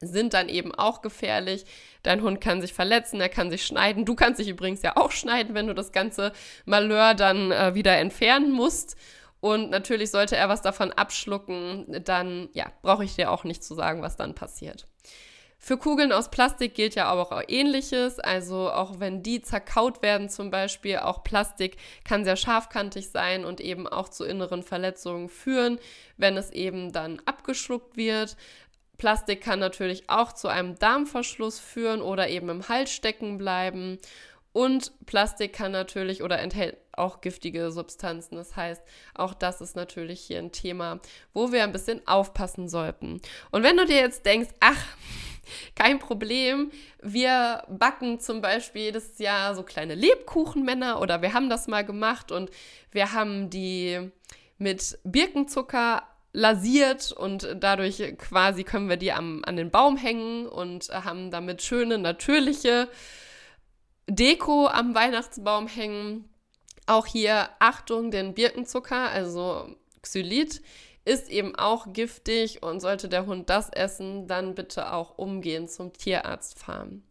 sind 0.00 0.34
dann 0.34 0.48
eben 0.48 0.74
auch 0.74 1.02
gefährlich. 1.02 1.64
Dein 2.02 2.22
Hund 2.22 2.40
kann 2.40 2.60
sich 2.60 2.72
verletzen, 2.72 3.20
er 3.20 3.28
kann 3.28 3.50
sich 3.50 3.64
schneiden. 3.64 4.04
Du 4.04 4.14
kannst 4.14 4.40
dich 4.40 4.48
übrigens 4.48 4.82
ja 4.82 4.96
auch 4.96 5.10
schneiden, 5.10 5.54
wenn 5.54 5.66
du 5.66 5.74
das 5.74 5.92
ganze 5.92 6.32
Malheur 6.64 7.14
dann 7.14 7.50
äh, 7.50 7.74
wieder 7.74 7.96
entfernen 7.98 8.52
musst. 8.52 8.96
Und 9.40 9.70
natürlich 9.70 10.10
sollte 10.10 10.36
er 10.36 10.48
was 10.48 10.62
davon 10.62 10.92
abschlucken, 10.92 12.02
dann 12.04 12.48
ja, 12.54 12.72
brauche 12.82 13.04
ich 13.04 13.14
dir 13.14 13.30
auch 13.30 13.44
nicht 13.44 13.62
zu 13.62 13.74
sagen, 13.74 14.02
was 14.02 14.16
dann 14.16 14.34
passiert. 14.34 14.86
Für 15.60 15.76
Kugeln 15.76 16.12
aus 16.12 16.30
Plastik 16.30 16.74
gilt 16.74 16.94
ja 16.94 17.06
aber 17.06 17.32
auch 17.32 17.42
ähnliches. 17.48 18.20
Also 18.20 18.70
auch 18.70 19.00
wenn 19.00 19.22
die 19.22 19.42
zerkaut 19.42 20.02
werden 20.02 20.28
zum 20.28 20.50
Beispiel, 20.50 20.98
auch 20.98 21.24
Plastik 21.24 21.76
kann 22.04 22.24
sehr 22.24 22.36
scharfkantig 22.36 23.10
sein 23.10 23.44
und 23.44 23.60
eben 23.60 23.88
auch 23.88 24.08
zu 24.08 24.24
inneren 24.24 24.62
Verletzungen 24.62 25.28
führen, 25.28 25.78
wenn 26.16 26.36
es 26.36 26.50
eben 26.50 26.92
dann 26.92 27.20
abgeschluckt 27.24 27.96
wird. 27.96 28.36
Plastik 28.98 29.40
kann 29.40 29.60
natürlich 29.60 30.10
auch 30.10 30.32
zu 30.32 30.48
einem 30.48 30.78
Darmverschluss 30.78 31.58
führen 31.58 32.02
oder 32.02 32.28
eben 32.28 32.48
im 32.48 32.68
Hals 32.68 32.92
stecken 32.92 33.38
bleiben. 33.38 33.98
Und 34.52 34.92
Plastik 35.06 35.52
kann 35.52 35.72
natürlich 35.72 36.22
oder 36.22 36.40
enthält 36.40 36.76
auch 36.92 37.20
giftige 37.20 37.70
Substanzen. 37.70 38.34
Das 38.34 38.56
heißt, 38.56 38.82
auch 39.14 39.34
das 39.34 39.60
ist 39.60 39.76
natürlich 39.76 40.20
hier 40.20 40.40
ein 40.40 40.50
Thema, 40.50 41.00
wo 41.32 41.52
wir 41.52 41.62
ein 41.62 41.72
bisschen 41.72 42.04
aufpassen 42.08 42.68
sollten. 42.68 43.20
Und 43.52 43.62
wenn 43.62 43.76
du 43.76 43.86
dir 43.86 43.98
jetzt 43.98 44.26
denkst, 44.26 44.50
ach, 44.58 44.84
kein 45.74 45.98
Problem. 45.98 46.72
Wir 47.02 47.62
backen 47.68 48.20
zum 48.20 48.40
Beispiel 48.40 48.82
jedes 48.82 49.18
Jahr 49.18 49.54
so 49.54 49.62
kleine 49.62 49.94
Lebkuchenmänner 49.94 51.00
oder 51.00 51.22
wir 51.22 51.34
haben 51.34 51.48
das 51.48 51.68
mal 51.68 51.84
gemacht 51.84 52.32
und 52.32 52.50
wir 52.90 53.12
haben 53.12 53.50
die 53.50 54.10
mit 54.58 54.98
Birkenzucker 55.04 56.02
lasiert 56.32 57.12
und 57.12 57.48
dadurch 57.56 58.02
quasi 58.18 58.64
können 58.64 58.88
wir 58.88 58.96
die 58.96 59.12
am, 59.12 59.42
an 59.44 59.56
den 59.56 59.70
Baum 59.70 59.96
hängen 59.96 60.46
und 60.46 60.88
haben 60.90 61.30
damit 61.30 61.62
schöne, 61.62 61.98
natürliche 61.98 62.88
Deko 64.08 64.66
am 64.66 64.94
Weihnachtsbaum 64.94 65.66
hängen. 65.66 66.28
Auch 66.86 67.06
hier 67.06 67.50
Achtung, 67.58 68.10
den 68.10 68.34
Birkenzucker, 68.34 69.10
also 69.10 69.74
Xylit, 70.00 70.62
ist 71.04 71.30
eben 71.30 71.54
auch 71.56 71.92
giftig 71.92 72.62
und 72.62 72.80
sollte 72.80 73.08
der 73.08 73.26
Hund 73.26 73.48
das 73.48 73.70
essen, 73.70 74.26
dann 74.26 74.54
bitte 74.54 74.92
auch 74.92 75.16
umgehend 75.16 75.70
zum 75.70 75.92
Tierarzt 75.92 76.58
fahren. 76.58 77.02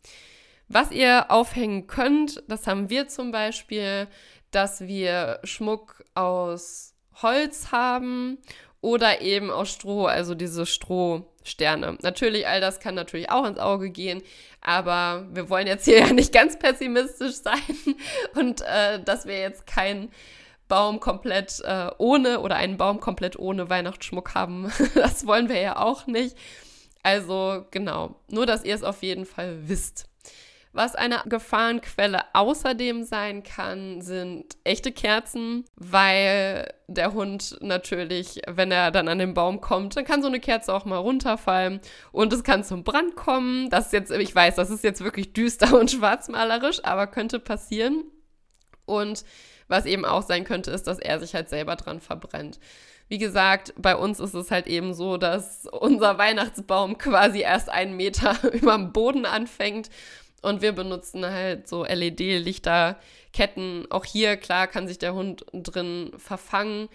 Was 0.67 0.91
ihr 0.91 1.31
aufhängen 1.31 1.87
könnt, 1.87 2.43
das 2.47 2.67
haben 2.67 2.89
wir 2.89 3.07
zum 3.07 3.31
Beispiel, 3.31 4.07
dass 4.51 4.81
wir 4.81 5.39
Schmuck 5.43 6.03
aus 6.13 6.93
Holz 7.21 7.71
haben 7.71 8.37
oder 8.81 9.21
eben 9.21 9.49
aus 9.49 9.69
Stroh, 9.69 10.05
also 10.05 10.35
diese 10.35 10.65
Strohsterne. 10.65 11.97
Natürlich, 12.01 12.47
all 12.47 12.61
das 12.61 12.79
kann 12.79 12.95
natürlich 12.95 13.29
auch 13.29 13.45
ins 13.45 13.59
Auge 13.59 13.89
gehen, 13.89 14.21
aber 14.61 15.27
wir 15.31 15.49
wollen 15.49 15.67
jetzt 15.67 15.85
hier 15.85 15.99
ja 16.07 16.13
nicht 16.13 16.33
ganz 16.33 16.59
pessimistisch 16.59 17.35
sein 17.35 17.95
und 18.35 18.61
äh, 18.61 19.01
dass 19.03 19.25
wir 19.25 19.39
jetzt 19.39 19.67
kein 19.67 20.09
Baum 20.67 20.99
komplett 20.99 21.61
äh, 21.63 21.89
ohne 21.97 22.41
oder 22.41 22.57
einen 22.57 22.77
Baum 22.77 22.99
komplett 22.99 23.39
ohne 23.39 23.69
Weihnachtsschmuck 23.69 24.35
haben. 24.35 24.71
das 24.95 25.25
wollen 25.25 25.49
wir 25.49 25.59
ja 25.59 25.77
auch 25.77 26.07
nicht. 26.07 26.35
Also 27.03 27.65
genau, 27.71 28.19
nur 28.29 28.45
dass 28.45 28.65
ihr 28.65 28.75
es 28.75 28.83
auf 28.83 29.01
jeden 29.01 29.25
Fall 29.25 29.69
wisst. 29.69 30.09
Was 30.77 30.93
eine 30.93 31.23
Gefahrenquelle 31.25 32.21
außerdem 32.33 33.03
sein 33.03 33.41
kann, 33.41 34.03
sind 34.03 34.57
echte 34.63 34.91
Kerzen, 34.91 35.65
weil 35.75 36.71
der 36.85 37.13
Hund 37.13 37.57
natürlich, 37.61 38.41
wenn 38.45 38.69
er 38.69 38.91
dann 38.91 39.07
an 39.07 39.17
den 39.17 39.33
Baum 39.33 39.59
kommt, 39.59 39.97
dann 39.97 40.05
kann 40.05 40.21
so 40.21 40.27
eine 40.27 40.39
Kerze 40.39 40.71
auch 40.71 40.85
mal 40.85 40.99
runterfallen 40.99 41.79
und 42.11 42.31
es 42.31 42.43
kann 42.43 42.63
zum 42.63 42.83
Brand 42.83 43.15
kommen. 43.15 43.71
Das 43.71 43.87
ist 43.87 43.93
jetzt, 43.93 44.11
ich 44.11 44.35
weiß, 44.35 44.53
das 44.53 44.69
ist 44.69 44.83
jetzt 44.83 45.03
wirklich 45.03 45.33
düster 45.33 45.75
und 45.79 45.89
schwarzmalerisch, 45.89 46.85
aber 46.85 47.07
könnte 47.07 47.39
passieren. 47.39 48.03
Und 48.85 49.23
was 49.67 49.87
eben 49.87 50.05
auch 50.05 50.21
sein 50.21 50.43
könnte, 50.43 50.69
ist, 50.69 50.83
dass 50.85 50.99
er 50.99 51.19
sich 51.19 51.33
halt 51.33 51.49
selber 51.49 51.75
dran 51.75 52.01
verbrennt. 52.01 52.59
Wie 53.07 53.17
gesagt, 53.17 53.73
bei 53.77 53.95
uns 53.95 54.19
ist 54.19 54.35
es 54.35 54.51
halt 54.51 54.67
eben 54.67 54.93
so, 54.93 55.17
dass 55.17 55.65
unser 55.71 56.19
Weihnachtsbaum 56.19 56.97
quasi 56.99 57.39
erst 57.39 57.69
einen 57.69 57.97
Meter 57.97 58.35
über 58.53 58.75
dem 58.75 58.93
Boden 58.93 59.25
anfängt. 59.25 59.89
Und 60.41 60.61
wir 60.61 60.73
benutzen 60.73 61.25
halt 61.25 61.67
so 61.67 61.83
LED-Lichterketten. 61.83 63.87
Auch 63.89 64.05
hier, 64.05 64.37
klar, 64.37 64.67
kann 64.67 64.87
sich 64.87 64.99
der 64.99 65.13
Hund 65.13 65.45
drin 65.51 66.11
verfangen. 66.17 66.87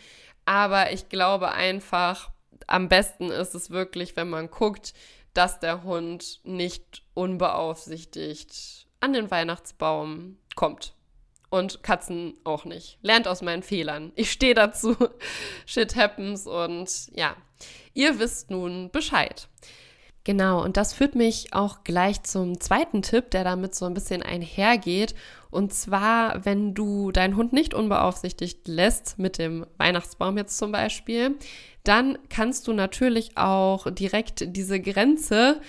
Aber 0.44 0.92
ich 0.92 1.08
glaube 1.08 1.52
einfach, 1.52 2.30
am 2.66 2.88
besten 2.88 3.30
ist 3.30 3.54
es 3.54 3.70
wirklich, 3.70 4.16
wenn 4.16 4.30
man 4.30 4.50
guckt, 4.50 4.94
dass 5.34 5.60
der 5.60 5.82
Hund 5.82 6.40
nicht 6.44 7.02
unbeaufsichtigt 7.14 8.86
an 9.00 9.12
den 9.12 9.30
Weihnachtsbaum 9.30 10.38
kommt 10.54 10.94
und 11.52 11.82
Katzen 11.82 12.34
auch 12.44 12.64
nicht. 12.64 12.98
Lernt 13.02 13.28
aus 13.28 13.42
meinen 13.42 13.62
Fehlern. 13.62 14.12
Ich 14.16 14.32
stehe 14.32 14.54
dazu. 14.54 14.96
Shit 15.66 15.94
happens 15.96 16.46
und 16.46 17.14
ja, 17.14 17.36
ihr 17.94 18.18
wisst 18.18 18.50
nun 18.50 18.90
Bescheid. 18.90 19.48
Genau, 20.24 20.62
und 20.62 20.76
das 20.76 20.92
führt 20.92 21.16
mich 21.16 21.52
auch 21.52 21.82
gleich 21.82 22.22
zum 22.22 22.60
zweiten 22.60 23.02
Tipp, 23.02 23.32
der 23.32 23.42
damit 23.42 23.74
so 23.74 23.86
ein 23.86 23.94
bisschen 23.94 24.22
einhergeht. 24.22 25.16
Und 25.50 25.72
zwar, 25.74 26.44
wenn 26.44 26.74
du 26.74 27.10
deinen 27.10 27.36
Hund 27.36 27.52
nicht 27.52 27.74
unbeaufsichtigt 27.74 28.68
lässt, 28.68 29.18
mit 29.18 29.38
dem 29.38 29.66
Weihnachtsbaum 29.78 30.38
jetzt 30.38 30.58
zum 30.58 30.70
Beispiel, 30.70 31.36
dann 31.82 32.18
kannst 32.28 32.68
du 32.68 32.72
natürlich 32.72 33.36
auch 33.36 33.90
direkt 33.90 34.56
diese 34.56 34.80
Grenze 34.80 35.60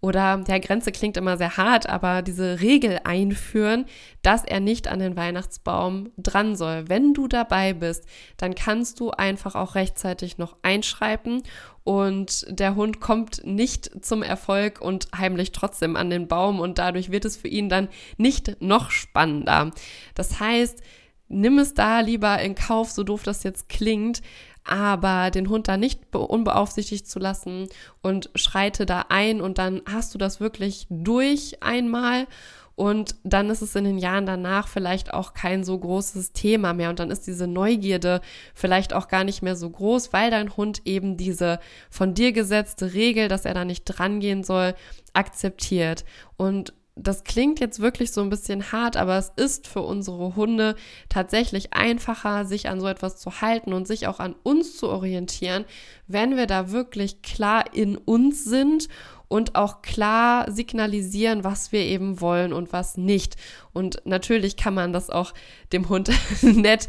oder 0.00 0.36
der 0.38 0.60
Grenze 0.60 0.92
klingt 0.92 1.16
immer 1.16 1.36
sehr 1.36 1.56
hart, 1.56 1.88
aber 1.88 2.22
diese 2.22 2.60
Regel 2.60 3.00
einführen, 3.02 3.84
dass 4.22 4.44
er 4.44 4.60
nicht 4.60 4.86
an 4.86 5.00
den 5.00 5.16
Weihnachtsbaum 5.16 6.10
dran 6.16 6.54
soll. 6.54 6.88
Wenn 6.88 7.14
du 7.14 7.26
dabei 7.26 7.72
bist, 7.72 8.06
dann 8.36 8.54
kannst 8.54 9.00
du 9.00 9.10
einfach 9.10 9.56
auch 9.56 9.74
rechtzeitig 9.74 10.38
noch 10.38 10.56
einschreiben 10.62 11.42
und 11.82 12.46
der 12.48 12.76
Hund 12.76 13.00
kommt 13.00 13.44
nicht 13.44 14.04
zum 14.04 14.22
Erfolg 14.22 14.80
und 14.80 15.08
heimlich 15.16 15.50
trotzdem 15.52 15.96
an 15.96 16.10
den 16.10 16.28
Baum 16.28 16.60
und 16.60 16.78
dadurch 16.78 17.10
wird 17.10 17.24
es 17.24 17.36
für 17.36 17.48
ihn 17.48 17.68
dann 17.68 17.88
nicht 18.16 18.60
noch 18.60 18.90
spannender. 18.90 19.72
Das 20.14 20.38
heißt, 20.38 20.80
nimm 21.28 21.58
es 21.58 21.74
da 21.74 22.00
lieber 22.00 22.38
in 22.40 22.54
Kauf, 22.54 22.90
so 22.90 23.02
doof 23.02 23.22
das 23.24 23.42
jetzt 23.42 23.68
klingt, 23.68 24.22
aber 24.68 25.30
den 25.30 25.48
Hund 25.48 25.68
da 25.68 25.76
nicht 25.76 26.14
unbeaufsichtigt 26.14 27.08
zu 27.08 27.18
lassen 27.18 27.68
und 28.02 28.30
schreite 28.34 28.86
da 28.86 29.06
ein 29.08 29.40
und 29.40 29.58
dann 29.58 29.82
hast 29.90 30.14
du 30.14 30.18
das 30.18 30.40
wirklich 30.40 30.86
durch 30.90 31.62
einmal 31.62 32.26
und 32.78 33.16
dann 33.24 33.50
ist 33.50 33.60
es 33.60 33.74
in 33.74 33.82
den 33.82 33.98
Jahren 33.98 34.24
danach 34.24 34.68
vielleicht 34.68 35.12
auch 35.12 35.34
kein 35.34 35.64
so 35.64 35.76
großes 35.76 36.32
Thema 36.32 36.74
mehr 36.74 36.90
und 36.90 37.00
dann 37.00 37.10
ist 37.10 37.26
diese 37.26 37.48
Neugierde 37.48 38.20
vielleicht 38.54 38.92
auch 38.92 39.08
gar 39.08 39.24
nicht 39.24 39.42
mehr 39.42 39.56
so 39.56 39.68
groß, 39.68 40.12
weil 40.12 40.30
dein 40.30 40.56
Hund 40.56 40.82
eben 40.84 41.16
diese 41.16 41.58
von 41.90 42.14
dir 42.14 42.30
gesetzte 42.30 42.94
Regel, 42.94 43.26
dass 43.26 43.44
er 43.44 43.54
da 43.54 43.64
nicht 43.64 43.82
dran 43.82 44.20
gehen 44.20 44.44
soll, 44.44 44.76
akzeptiert. 45.12 46.04
Und 46.36 46.72
das 47.00 47.24
klingt 47.24 47.60
jetzt 47.60 47.80
wirklich 47.80 48.12
so 48.12 48.20
ein 48.20 48.30
bisschen 48.30 48.72
hart, 48.72 48.96
aber 48.96 49.16
es 49.16 49.32
ist 49.36 49.68
für 49.68 49.82
unsere 49.82 50.36
Hunde 50.36 50.74
tatsächlich 51.08 51.72
einfacher, 51.72 52.44
sich 52.44 52.68
an 52.68 52.80
so 52.80 52.86
etwas 52.86 53.16
zu 53.16 53.40
halten 53.40 53.72
und 53.72 53.86
sich 53.86 54.06
auch 54.06 54.20
an 54.20 54.34
uns 54.42 54.76
zu 54.76 54.88
orientieren, 54.88 55.64
wenn 56.06 56.36
wir 56.36 56.46
da 56.46 56.70
wirklich 56.70 57.22
klar 57.22 57.64
in 57.72 57.96
uns 57.96 58.44
sind 58.44 58.88
und 59.28 59.54
auch 59.54 59.82
klar 59.82 60.50
signalisieren, 60.50 61.44
was 61.44 61.70
wir 61.72 61.80
eben 61.80 62.20
wollen 62.20 62.52
und 62.52 62.72
was 62.72 62.96
nicht. 62.96 63.36
Und 63.72 64.02
natürlich 64.04 64.56
kann 64.56 64.74
man 64.74 64.92
das 64.92 65.10
auch 65.10 65.34
dem 65.72 65.88
Hund 65.88 66.10
nett 66.42 66.88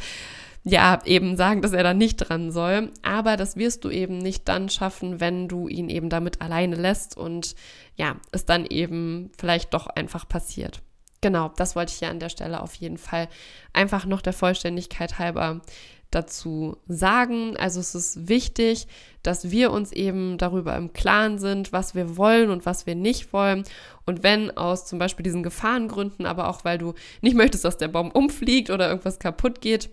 ja, 0.64 1.00
eben 1.06 1.38
sagen, 1.38 1.62
dass 1.62 1.74
er 1.74 1.84
da 1.84 1.94
nicht 1.94 2.18
dran 2.18 2.52
soll. 2.52 2.92
Aber 3.02 3.38
das 3.38 3.56
wirst 3.56 3.86
du 3.86 3.90
eben 3.90 4.18
nicht 4.18 4.48
dann 4.48 4.70
schaffen, 4.70 5.20
wenn 5.20 5.48
du 5.48 5.68
ihn 5.68 5.90
eben 5.90 6.10
damit 6.10 6.42
alleine 6.42 6.76
lässt 6.76 7.18
und 7.18 7.56
ja, 7.96 8.18
es 8.32 8.46
dann 8.46 8.66
eben 8.66 9.32
vielleicht 9.38 9.74
doch 9.74 9.88
einfach 9.88 10.28
passiert. 10.28 10.82
genau, 11.22 11.52
das 11.58 11.76
wollte 11.76 11.94
ich 11.94 12.02
ja 12.02 12.10
an 12.10 12.20
der 12.20 12.30
Stelle 12.30 12.62
auf 12.62 12.76
jeden 12.76 12.98
Fall 12.98 13.28
einfach 13.74 14.06
noch 14.06 14.22
der 14.22 14.34
Vollständigkeit 14.34 15.20
halber 15.20 15.62
dazu 16.12 16.78
sagen. 16.88 17.56
Also 17.58 17.80
es 17.80 17.94
ist 17.94 18.28
wichtig, 18.28 18.88
dass 19.22 19.52
wir 19.52 19.72
uns 19.72 19.92
eben 19.92 20.38
darüber 20.38 20.76
im 20.76 20.94
Klaren 20.94 21.40
sind, 21.40 21.72
was 21.72 21.94
wir 21.94 22.18
wollen 22.18 22.50
und 22.50 22.66
was 22.66 22.86
wir 22.86 22.96
nicht 22.96 23.32
wollen. 23.34 23.64
Und 24.06 24.24
wenn 24.24 24.56
aus 24.58 24.86
zum 24.86 24.98
Beispiel 24.98 25.24
diesen 25.24 25.44
Gefahrengründen, 25.44 26.26
aber 26.26 26.48
auch 26.48 26.64
weil 26.66 26.78
du 26.78 26.94
nicht 27.22 27.36
möchtest, 27.36 27.66
dass 27.66 27.78
der 27.78 27.90
Baum 27.90 28.12
umfliegt 28.12 28.70
oder 28.70 28.90
irgendwas 28.90 29.20
kaputt 29.20 29.62
geht, 29.62 29.90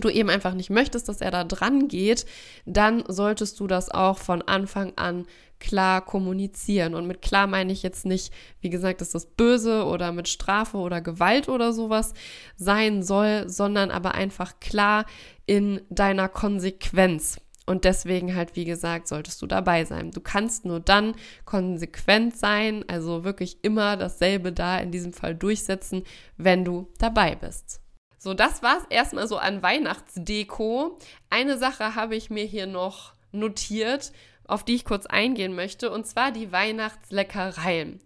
du 0.00 0.08
eben 0.08 0.30
einfach 0.30 0.54
nicht 0.54 0.70
möchtest, 0.70 1.08
dass 1.08 1.20
er 1.20 1.30
da 1.30 1.44
dran 1.44 1.88
geht, 1.88 2.26
dann 2.64 3.04
solltest 3.08 3.60
du 3.60 3.66
das 3.66 3.90
auch 3.90 4.18
von 4.18 4.42
Anfang 4.42 4.92
an 4.96 5.26
klar 5.60 6.04
kommunizieren. 6.04 6.94
Und 6.94 7.06
mit 7.06 7.22
klar 7.22 7.46
meine 7.46 7.72
ich 7.72 7.82
jetzt 7.82 8.04
nicht, 8.04 8.32
wie 8.60 8.70
gesagt, 8.70 9.00
dass 9.00 9.10
das 9.10 9.26
böse 9.26 9.84
oder 9.84 10.10
mit 10.10 10.28
Strafe 10.28 10.76
oder 10.76 11.00
Gewalt 11.00 11.48
oder 11.48 11.72
sowas 11.72 12.14
sein 12.56 13.02
soll, 13.02 13.48
sondern 13.48 13.90
aber 13.90 14.14
einfach 14.14 14.58
klar 14.60 15.06
in 15.46 15.80
deiner 15.88 16.28
Konsequenz. 16.28 17.38
Und 17.64 17.84
deswegen 17.84 18.34
halt, 18.34 18.56
wie 18.56 18.64
gesagt, 18.64 19.06
solltest 19.06 19.40
du 19.40 19.46
dabei 19.46 19.84
sein. 19.84 20.10
Du 20.10 20.20
kannst 20.20 20.64
nur 20.64 20.80
dann 20.80 21.14
konsequent 21.44 22.36
sein, 22.36 22.84
also 22.88 23.22
wirklich 23.22 23.58
immer 23.62 23.96
dasselbe 23.96 24.52
da 24.52 24.78
in 24.78 24.90
diesem 24.90 25.12
Fall 25.12 25.36
durchsetzen, 25.36 26.02
wenn 26.36 26.64
du 26.64 26.88
dabei 26.98 27.36
bist. 27.36 27.81
So, 28.22 28.34
das 28.34 28.62
war 28.62 28.78
es 28.78 28.84
erstmal 28.88 29.26
so 29.26 29.36
an 29.36 29.64
Weihnachtsdeko. 29.64 30.96
Eine 31.28 31.58
Sache 31.58 31.96
habe 31.96 32.14
ich 32.14 32.30
mir 32.30 32.44
hier 32.44 32.68
noch 32.68 33.14
notiert, 33.32 34.12
auf 34.44 34.64
die 34.64 34.76
ich 34.76 34.84
kurz 34.84 35.06
eingehen 35.06 35.56
möchte, 35.56 35.90
und 35.90 36.06
zwar 36.06 36.30
die 36.30 36.52
Weihnachtsleckereien. 36.52 37.98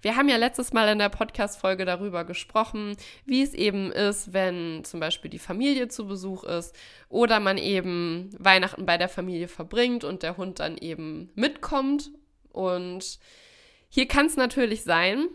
Wir 0.00 0.14
haben 0.14 0.28
ja 0.28 0.36
letztes 0.36 0.72
Mal 0.72 0.88
in 0.90 1.00
der 1.00 1.08
Podcast-Folge 1.08 1.84
darüber 1.84 2.22
gesprochen, 2.22 2.96
wie 3.26 3.42
es 3.42 3.52
eben 3.52 3.90
ist, 3.90 4.32
wenn 4.32 4.84
zum 4.84 5.00
Beispiel 5.00 5.28
die 5.28 5.40
Familie 5.40 5.88
zu 5.88 6.06
Besuch 6.06 6.44
ist 6.44 6.72
oder 7.08 7.40
man 7.40 7.58
eben 7.58 8.30
Weihnachten 8.38 8.86
bei 8.86 8.96
der 8.96 9.08
Familie 9.08 9.48
verbringt 9.48 10.04
und 10.04 10.22
der 10.22 10.36
Hund 10.36 10.60
dann 10.60 10.78
eben 10.78 11.32
mitkommt. 11.34 12.12
Und 12.52 13.18
hier 13.88 14.06
kann 14.06 14.26
es 14.26 14.36
natürlich 14.36 14.84
sein, 14.84 15.26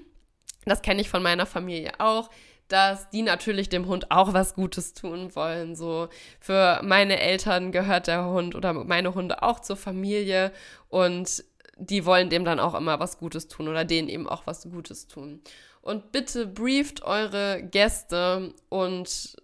das 0.63 0.81
kenne 0.81 1.01
ich 1.01 1.09
von 1.09 1.23
meiner 1.23 1.45
Familie 1.45 1.99
auch, 1.99 2.29
dass 2.69 3.09
die 3.09 3.23
natürlich 3.23 3.67
dem 3.67 3.87
Hund 3.87 4.11
auch 4.11 4.33
was 4.33 4.53
Gutes 4.53 4.93
tun 4.93 5.35
wollen. 5.35 5.75
So 5.75 6.07
für 6.39 6.79
meine 6.83 7.19
Eltern 7.19 7.71
gehört 7.71 8.07
der 8.07 8.25
Hund 8.25 8.55
oder 8.55 8.73
meine 8.73 9.13
Hunde 9.13 9.43
auch 9.43 9.59
zur 9.59 9.75
Familie 9.75 10.53
und 10.87 11.43
die 11.77 12.05
wollen 12.05 12.29
dem 12.29 12.45
dann 12.45 12.59
auch 12.59 12.75
immer 12.75 12.99
was 12.99 13.17
Gutes 13.17 13.47
tun 13.47 13.67
oder 13.67 13.85
denen 13.85 14.09
eben 14.09 14.27
auch 14.27 14.43
was 14.45 14.69
Gutes 14.69 15.07
tun. 15.07 15.41
Und 15.81 16.11
bitte 16.11 16.45
brieft 16.45 17.03
eure 17.03 17.63
Gäste 17.63 18.53
und 18.69 19.35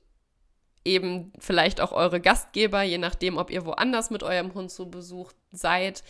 eben 0.84 1.34
vielleicht 1.39 1.82
auch 1.82 1.91
eure 1.91 2.22
Gastgeber, 2.22 2.84
je 2.84 3.00
nachdem, 3.00 3.38
ob 3.38 3.50
ihr 3.50 3.65
woanders 3.65 4.12
mit 4.12 4.22
eurem 4.22 4.53
Hund 4.53 4.70
zu 4.70 4.89
Besuch 4.89 5.32
seid, 5.51 6.03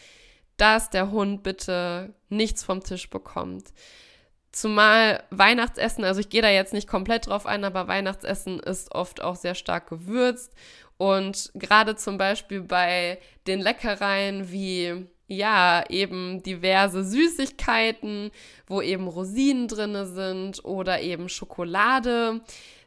dass 0.57 0.89
der 0.89 1.12
Hund 1.12 1.43
bitte 1.43 2.13
nichts 2.29 2.63
vom 2.63 2.84
Tisch 2.84 3.10
bekommt. 3.10 3.74
Zumal 4.56 5.22
Weihnachtsessen, 5.32 6.06
also 6.06 6.22
ich 6.22 6.30
gehe 6.30 6.42
da 6.42 6.50
jetzt 6.50 6.72
nicht 6.72 6.88
komplett 6.88 7.28
drauf 7.28 7.46
ein, 7.46 7.66
aber 7.66 7.90
Weihnachtsessen 7.90 8.62
ist 8.62 8.96
oft 8.96 9.22
auch 9.22 9.36
sehr 9.36 9.54
stark 9.54 9.90
gewürzt. 9.90 10.54
Und 10.96 11.52
gerade 11.56 11.98
zum 11.98 12.18
Beispiel 12.18 12.62
bei 12.62 13.20
den 13.48 13.60
Leckereien 13.60 14.50
wie 14.54 15.08
ja, 15.28 15.84
eben 15.90 16.42
diverse 16.42 17.04
Süßigkeiten, 17.04 18.32
wo 18.66 18.82
eben 18.82 19.10
Rosinen 19.10 19.68
drin 19.68 20.06
sind 20.06 20.64
oder 20.64 21.02
eben 21.02 21.28
Schokolade. 21.28 22.40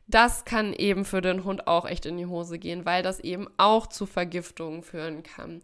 Das 0.07 0.47
kann 0.47 0.73
eben 0.73 1.05
für 1.05 1.21
den 1.21 1.45
Hund 1.45 1.67
auch 1.67 1.85
echt 1.85 2.07
in 2.07 2.17
die 2.17 2.25
Hose 2.25 2.59
gehen, 2.59 2.87
weil 2.87 3.03
das 3.03 3.21
eben 3.21 3.47
auch 3.59 3.89
zu 3.89 4.07
Vergiftungen 4.07 4.83
führen 4.83 5.23
kann. 5.23 5.61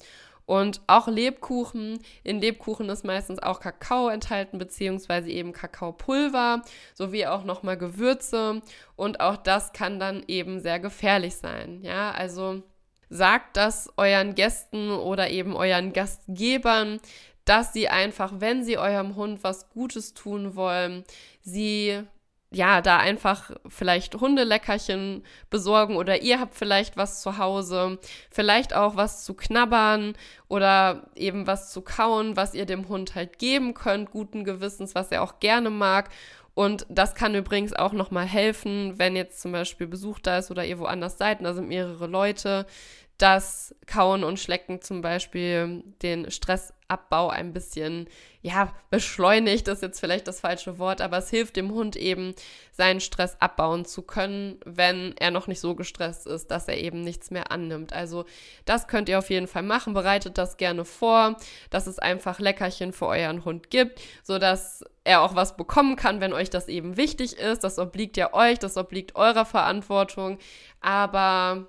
Und 0.46 0.82
auch 0.86 1.08
Lebkuchen. 1.08 1.98
In 2.22 2.40
Lebkuchen 2.40 2.88
ist 2.90 3.04
meistens 3.04 3.42
auch 3.42 3.60
Kakao 3.60 4.08
enthalten, 4.08 4.58
beziehungsweise 4.58 5.30
eben 5.30 5.52
Kakaopulver, 5.52 6.62
sowie 6.94 7.26
auch 7.26 7.44
nochmal 7.44 7.78
Gewürze. 7.78 8.60
Und 8.96 9.20
auch 9.20 9.36
das 9.36 9.72
kann 9.72 9.98
dann 9.98 10.22
eben 10.28 10.60
sehr 10.60 10.80
gefährlich 10.80 11.36
sein. 11.36 11.80
Ja, 11.82 12.10
also 12.10 12.62
sagt 13.08 13.56
das 13.56 13.88
euren 13.96 14.34
Gästen 14.34 14.90
oder 14.90 15.30
eben 15.30 15.56
euren 15.56 15.92
Gastgebern, 15.92 17.00
dass 17.44 17.72
sie 17.72 17.88
einfach, 17.88 18.32
wenn 18.38 18.64
sie 18.64 18.78
eurem 18.78 19.16
Hund 19.16 19.44
was 19.44 19.70
Gutes 19.70 20.14
tun 20.14 20.56
wollen, 20.56 21.04
sie 21.42 22.02
ja, 22.54 22.80
da 22.80 22.98
einfach 22.98 23.50
vielleicht 23.66 24.14
Hundeleckerchen 24.14 25.24
besorgen 25.50 25.96
oder 25.96 26.22
ihr 26.22 26.40
habt 26.40 26.54
vielleicht 26.54 26.96
was 26.96 27.20
zu 27.20 27.38
Hause, 27.38 27.98
vielleicht 28.30 28.74
auch 28.74 28.96
was 28.96 29.24
zu 29.24 29.34
knabbern 29.34 30.14
oder 30.48 31.10
eben 31.16 31.46
was 31.46 31.72
zu 31.72 31.82
kauen, 31.82 32.36
was 32.36 32.54
ihr 32.54 32.66
dem 32.66 32.88
Hund 32.88 33.14
halt 33.14 33.38
geben 33.38 33.74
könnt, 33.74 34.10
guten 34.10 34.44
Gewissens, 34.44 34.94
was 34.94 35.10
er 35.10 35.22
auch 35.22 35.40
gerne 35.40 35.70
mag. 35.70 36.10
Und 36.54 36.86
das 36.88 37.16
kann 37.16 37.34
übrigens 37.34 37.72
auch 37.72 37.92
nochmal 37.92 38.26
helfen, 38.26 38.94
wenn 38.96 39.16
jetzt 39.16 39.42
zum 39.42 39.50
Beispiel 39.50 39.88
Besuch 39.88 40.20
da 40.20 40.38
ist 40.38 40.52
oder 40.52 40.64
ihr 40.64 40.78
woanders 40.78 41.18
seid 41.18 41.40
und 41.40 41.44
da 41.44 41.52
sind 41.52 41.66
mehrere 41.66 42.06
Leute, 42.06 42.66
dass 43.18 43.74
Kauen 43.86 44.24
und 44.24 44.40
Schlecken 44.40 44.82
zum 44.82 45.00
Beispiel 45.00 45.84
den 46.02 46.30
Stressabbau 46.30 47.28
ein 47.28 47.52
bisschen, 47.52 48.08
ja, 48.42 48.72
beschleunigt, 48.90 49.68
ist 49.68 49.82
jetzt 49.82 50.00
vielleicht 50.00 50.26
das 50.26 50.40
falsche 50.40 50.78
Wort, 50.78 51.00
aber 51.00 51.18
es 51.18 51.30
hilft 51.30 51.54
dem 51.56 51.70
Hund 51.70 51.94
eben, 51.94 52.34
seinen 52.72 53.00
Stress 53.00 53.36
abbauen 53.38 53.84
zu 53.84 54.02
können, 54.02 54.58
wenn 54.64 55.16
er 55.16 55.30
noch 55.30 55.46
nicht 55.46 55.60
so 55.60 55.76
gestresst 55.76 56.26
ist, 56.26 56.50
dass 56.50 56.66
er 56.66 56.76
eben 56.78 57.02
nichts 57.02 57.30
mehr 57.30 57.52
annimmt. 57.52 57.92
Also 57.92 58.24
das 58.64 58.88
könnt 58.88 59.08
ihr 59.08 59.18
auf 59.18 59.30
jeden 59.30 59.46
Fall 59.46 59.62
machen, 59.62 59.94
bereitet 59.94 60.36
das 60.36 60.56
gerne 60.56 60.84
vor, 60.84 61.36
dass 61.70 61.86
es 61.86 62.00
einfach 62.00 62.40
Leckerchen 62.40 62.92
für 62.92 63.06
euren 63.06 63.44
Hund 63.44 63.70
gibt, 63.70 64.00
sodass 64.24 64.84
er 65.04 65.22
auch 65.22 65.36
was 65.36 65.56
bekommen 65.56 65.94
kann, 65.94 66.20
wenn 66.20 66.32
euch 66.32 66.50
das 66.50 66.66
eben 66.66 66.96
wichtig 66.96 67.38
ist. 67.38 67.62
Das 67.62 67.78
obliegt 67.78 68.16
ja 68.16 68.34
euch, 68.34 68.58
das 68.58 68.76
obliegt 68.76 69.14
eurer 69.14 69.44
Verantwortung, 69.44 70.38
aber 70.80 71.68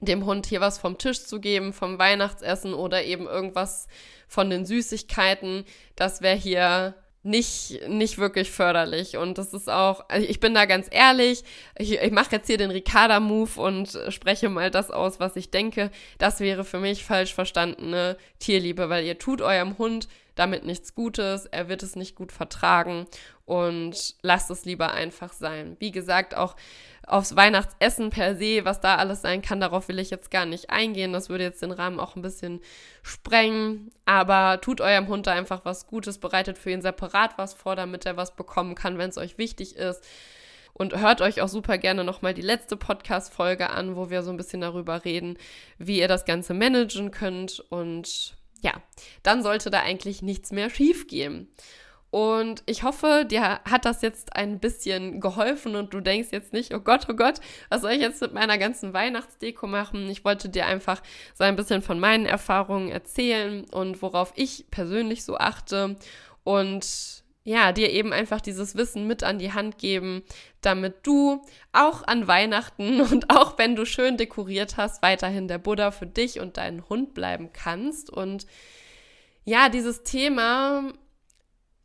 dem 0.00 0.26
Hund 0.26 0.46
hier 0.46 0.60
was 0.60 0.78
vom 0.78 0.98
Tisch 0.98 1.24
zu 1.24 1.40
geben, 1.40 1.72
vom 1.72 1.98
Weihnachtsessen 1.98 2.74
oder 2.74 3.04
eben 3.04 3.26
irgendwas 3.26 3.88
von 4.28 4.50
den 4.50 4.66
Süßigkeiten, 4.66 5.64
das 5.94 6.20
wäre 6.20 6.36
hier 6.36 6.94
nicht, 7.26 7.88
nicht 7.88 8.18
wirklich 8.18 8.50
förderlich. 8.50 9.16
Und 9.16 9.38
das 9.38 9.52
ist 9.52 9.68
auch, 9.68 10.04
also 10.08 10.26
ich 10.26 10.38
bin 10.40 10.54
da 10.54 10.64
ganz 10.64 10.86
ehrlich, 10.90 11.42
ich, 11.76 12.00
ich 12.00 12.12
mache 12.12 12.36
jetzt 12.36 12.46
hier 12.46 12.56
den 12.56 12.70
Ricarda-Move 12.70 13.60
und 13.60 13.98
spreche 14.10 14.48
mal 14.48 14.70
das 14.70 14.90
aus, 14.90 15.18
was 15.18 15.36
ich 15.36 15.50
denke. 15.50 15.90
Das 16.18 16.40
wäre 16.40 16.64
für 16.64 16.78
mich 16.78 17.04
falsch 17.04 17.34
verstandene 17.34 18.16
Tierliebe, 18.38 18.88
weil 18.88 19.04
ihr 19.04 19.18
tut 19.18 19.42
eurem 19.42 19.76
Hund 19.76 20.08
damit 20.36 20.64
nichts 20.64 20.94
Gutes, 20.94 21.46
er 21.46 21.68
wird 21.68 21.82
es 21.82 21.96
nicht 21.96 22.14
gut 22.14 22.30
vertragen 22.30 23.06
und 23.44 24.14
lasst 24.22 24.50
es 24.50 24.64
lieber 24.64 24.92
einfach 24.92 25.32
sein. 25.32 25.76
Wie 25.80 25.90
gesagt, 25.90 26.36
auch 26.36 26.54
aufs 27.06 27.36
Weihnachtsessen 27.36 28.10
per 28.10 28.36
se, 28.36 28.64
was 28.64 28.80
da 28.80 28.96
alles 28.96 29.22
sein 29.22 29.40
kann, 29.40 29.60
darauf 29.60 29.88
will 29.88 29.98
ich 29.98 30.10
jetzt 30.10 30.30
gar 30.30 30.44
nicht 30.44 30.70
eingehen. 30.70 31.12
Das 31.12 31.28
würde 31.28 31.44
jetzt 31.44 31.62
den 31.62 31.70
Rahmen 31.70 32.00
auch 32.00 32.16
ein 32.16 32.22
bisschen 32.22 32.60
sprengen. 33.02 33.92
Aber 34.04 34.60
tut 34.60 34.80
eurem 34.80 35.08
Hund 35.08 35.26
da 35.26 35.32
einfach 35.32 35.64
was 35.64 35.86
Gutes, 35.86 36.18
bereitet 36.18 36.58
für 36.58 36.70
ihn 36.70 36.82
separat 36.82 37.38
was 37.38 37.54
vor, 37.54 37.76
damit 37.76 38.06
er 38.06 38.16
was 38.16 38.36
bekommen 38.36 38.74
kann, 38.74 38.98
wenn 38.98 39.10
es 39.10 39.18
euch 39.18 39.38
wichtig 39.38 39.76
ist. 39.76 40.04
Und 40.74 40.98
hört 41.00 41.22
euch 41.22 41.40
auch 41.40 41.48
super 41.48 41.78
gerne 41.78 42.04
nochmal 42.04 42.34
die 42.34 42.42
letzte 42.42 42.76
Podcast-Folge 42.76 43.70
an, 43.70 43.96
wo 43.96 44.10
wir 44.10 44.22
so 44.22 44.30
ein 44.30 44.36
bisschen 44.36 44.60
darüber 44.60 45.06
reden, 45.06 45.38
wie 45.78 46.00
ihr 46.00 46.08
das 46.08 46.26
Ganze 46.26 46.52
managen 46.52 47.12
könnt. 47.12 47.60
Und 47.70 48.35
ja, 48.62 48.72
dann 49.22 49.42
sollte 49.42 49.70
da 49.70 49.80
eigentlich 49.80 50.22
nichts 50.22 50.50
mehr 50.52 50.70
schief 50.70 51.06
gehen. 51.06 51.48
Und 52.10 52.62
ich 52.66 52.82
hoffe, 52.82 53.26
dir 53.28 53.60
hat 53.64 53.84
das 53.84 54.00
jetzt 54.00 54.36
ein 54.36 54.58
bisschen 54.58 55.20
geholfen 55.20 55.74
und 55.76 55.92
du 55.92 56.00
denkst 56.00 56.28
jetzt 56.30 56.52
nicht, 56.52 56.72
oh 56.72 56.80
Gott, 56.80 57.06
oh 57.10 57.14
Gott, 57.14 57.40
was 57.68 57.82
soll 57.82 57.90
ich 57.92 58.00
jetzt 58.00 58.22
mit 58.22 58.32
meiner 58.32 58.58
ganzen 58.58 58.94
Weihnachtsdeko 58.94 59.66
machen? 59.66 60.08
Ich 60.08 60.24
wollte 60.24 60.48
dir 60.48 60.66
einfach 60.66 61.02
so 61.34 61.44
ein 61.44 61.56
bisschen 61.56 61.82
von 61.82 61.98
meinen 61.98 62.24
Erfahrungen 62.24 62.90
erzählen 62.90 63.64
und 63.70 64.00
worauf 64.02 64.32
ich 64.36 64.66
persönlich 64.70 65.24
so 65.24 65.36
achte 65.36 65.96
und 66.44 67.24
ja, 67.46 67.70
dir 67.70 67.90
eben 67.90 68.12
einfach 68.12 68.40
dieses 68.40 68.74
Wissen 68.74 69.06
mit 69.06 69.22
an 69.22 69.38
die 69.38 69.52
Hand 69.52 69.78
geben, 69.78 70.24
damit 70.62 71.06
du 71.06 71.42
auch 71.72 72.02
an 72.04 72.26
Weihnachten 72.26 73.00
und 73.12 73.30
auch 73.30 73.56
wenn 73.56 73.76
du 73.76 73.86
schön 73.86 74.16
dekoriert 74.16 74.76
hast, 74.76 75.00
weiterhin 75.00 75.46
der 75.46 75.58
Buddha 75.58 75.92
für 75.92 76.06
dich 76.08 76.40
und 76.40 76.56
deinen 76.56 76.88
Hund 76.88 77.14
bleiben 77.14 77.52
kannst. 77.52 78.10
Und 78.10 78.46
ja, 79.44 79.68
dieses 79.68 80.02
Thema 80.02 80.92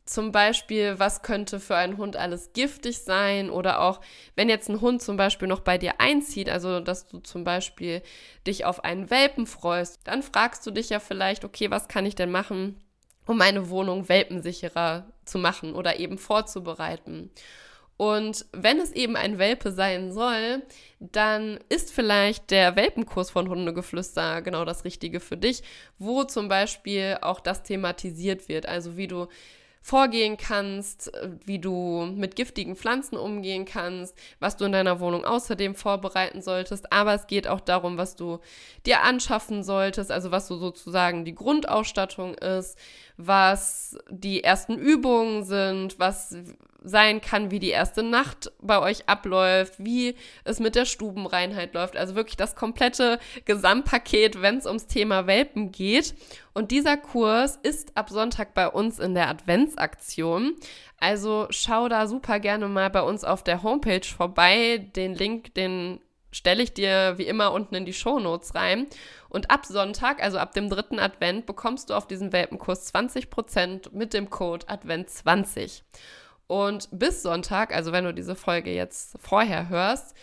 zum 0.04 0.32
Beispiel, 0.32 0.98
was 0.98 1.22
könnte 1.22 1.60
für 1.60 1.76
einen 1.76 1.96
Hund 1.96 2.16
alles 2.16 2.52
giftig 2.54 2.98
sein 2.98 3.48
oder 3.48 3.82
auch, 3.82 4.00
wenn 4.34 4.48
jetzt 4.48 4.68
ein 4.68 4.80
Hund 4.80 5.00
zum 5.00 5.16
Beispiel 5.16 5.46
noch 5.46 5.60
bei 5.60 5.78
dir 5.78 6.00
einzieht, 6.00 6.50
also 6.50 6.80
dass 6.80 7.06
du 7.06 7.20
zum 7.20 7.44
Beispiel 7.44 8.02
dich 8.48 8.64
auf 8.64 8.82
einen 8.82 9.10
Welpen 9.10 9.46
freust, 9.46 10.00
dann 10.08 10.24
fragst 10.24 10.66
du 10.66 10.72
dich 10.72 10.90
ja 10.90 10.98
vielleicht, 10.98 11.44
okay, 11.44 11.70
was 11.70 11.86
kann 11.86 12.04
ich 12.04 12.16
denn 12.16 12.32
machen, 12.32 12.82
um 13.26 13.38
meine 13.38 13.68
Wohnung 13.70 14.08
welpensicherer 14.08 15.06
zu 15.24 15.38
machen 15.38 15.74
oder 15.74 15.98
eben 15.98 16.18
vorzubereiten. 16.18 17.30
Und 17.96 18.46
wenn 18.52 18.80
es 18.80 18.90
eben 18.92 19.16
ein 19.16 19.38
Welpe 19.38 19.70
sein 19.70 20.12
soll, 20.12 20.62
dann 20.98 21.60
ist 21.68 21.92
vielleicht 21.92 22.50
der 22.50 22.74
Welpenkurs 22.74 23.30
von 23.30 23.48
Hundegeflüster 23.48 24.42
genau 24.42 24.64
das 24.64 24.84
Richtige 24.84 25.20
für 25.20 25.36
dich, 25.36 25.62
wo 25.98 26.24
zum 26.24 26.48
Beispiel 26.48 27.18
auch 27.20 27.38
das 27.38 27.62
thematisiert 27.62 28.48
wird. 28.48 28.66
Also 28.66 28.96
wie 28.96 29.06
du 29.06 29.28
vorgehen 29.82 30.36
kannst, 30.36 31.10
wie 31.44 31.58
du 31.58 32.06
mit 32.14 32.36
giftigen 32.36 32.76
Pflanzen 32.76 33.16
umgehen 33.16 33.64
kannst, 33.64 34.16
was 34.38 34.56
du 34.56 34.64
in 34.64 34.72
deiner 34.72 35.00
Wohnung 35.00 35.24
außerdem 35.24 35.74
vorbereiten 35.74 36.40
solltest. 36.40 36.92
Aber 36.92 37.14
es 37.14 37.26
geht 37.26 37.48
auch 37.48 37.60
darum, 37.60 37.98
was 37.98 38.14
du 38.14 38.38
dir 38.86 39.02
anschaffen 39.02 39.64
solltest, 39.64 40.12
also 40.12 40.30
was 40.30 40.46
so 40.46 40.56
sozusagen 40.56 41.24
die 41.24 41.34
Grundausstattung 41.34 42.34
ist, 42.34 42.78
was 43.16 43.98
die 44.08 44.44
ersten 44.44 44.78
Übungen 44.78 45.44
sind, 45.44 45.98
was 45.98 46.36
sein 46.84 47.20
kann, 47.20 47.50
wie 47.50 47.58
die 47.58 47.70
erste 47.70 48.02
Nacht 48.02 48.52
bei 48.60 48.78
euch 48.80 49.08
abläuft, 49.08 49.74
wie 49.78 50.14
es 50.44 50.60
mit 50.60 50.74
der 50.74 50.84
Stubenreinheit 50.84 51.74
läuft. 51.74 51.96
Also 51.96 52.14
wirklich 52.14 52.36
das 52.36 52.54
komplette 52.54 53.18
Gesamtpaket, 53.44 54.42
wenn 54.42 54.58
es 54.58 54.66
ums 54.66 54.86
Thema 54.86 55.26
Welpen 55.26 55.72
geht. 55.72 56.14
Und 56.54 56.70
dieser 56.70 56.96
Kurs 56.96 57.58
ist 57.62 57.96
ab 57.96 58.10
Sonntag 58.10 58.54
bei 58.54 58.68
uns 58.68 58.98
in 58.98 59.14
der 59.14 59.28
Adventsaktion. 59.28 60.54
Also 60.98 61.46
schau 61.50 61.88
da 61.88 62.06
super 62.06 62.40
gerne 62.40 62.68
mal 62.68 62.90
bei 62.90 63.02
uns 63.02 63.24
auf 63.24 63.42
der 63.42 63.62
Homepage 63.62 64.06
vorbei. 64.06 64.78
Den 64.94 65.14
Link, 65.14 65.54
den 65.54 66.00
stelle 66.32 66.62
ich 66.62 66.72
dir 66.74 67.14
wie 67.18 67.26
immer 67.26 67.52
unten 67.52 67.74
in 67.74 67.84
die 67.84 67.92
Show 67.92 68.18
Notes 68.18 68.54
rein. 68.54 68.86
Und 69.28 69.50
ab 69.50 69.66
Sonntag, 69.66 70.22
also 70.22 70.38
ab 70.38 70.52
dem 70.54 70.68
dritten 70.68 70.98
Advent, 70.98 71.46
bekommst 71.46 71.90
du 71.90 71.94
auf 71.94 72.06
diesem 72.06 72.32
Welpenkurs 72.32 72.92
20% 72.92 73.92
mit 73.92 74.14
dem 74.14 74.30
Code 74.30 74.66
Advent20. 74.66 75.82
Und 76.46 76.88
bis 76.92 77.22
Sonntag, 77.22 77.74
also 77.74 77.92
wenn 77.92 78.04
du 78.04 78.12
diese 78.12 78.34
Folge 78.34 78.72
jetzt 78.72 79.16
vorher 79.20 79.68
hörst, 79.68 80.14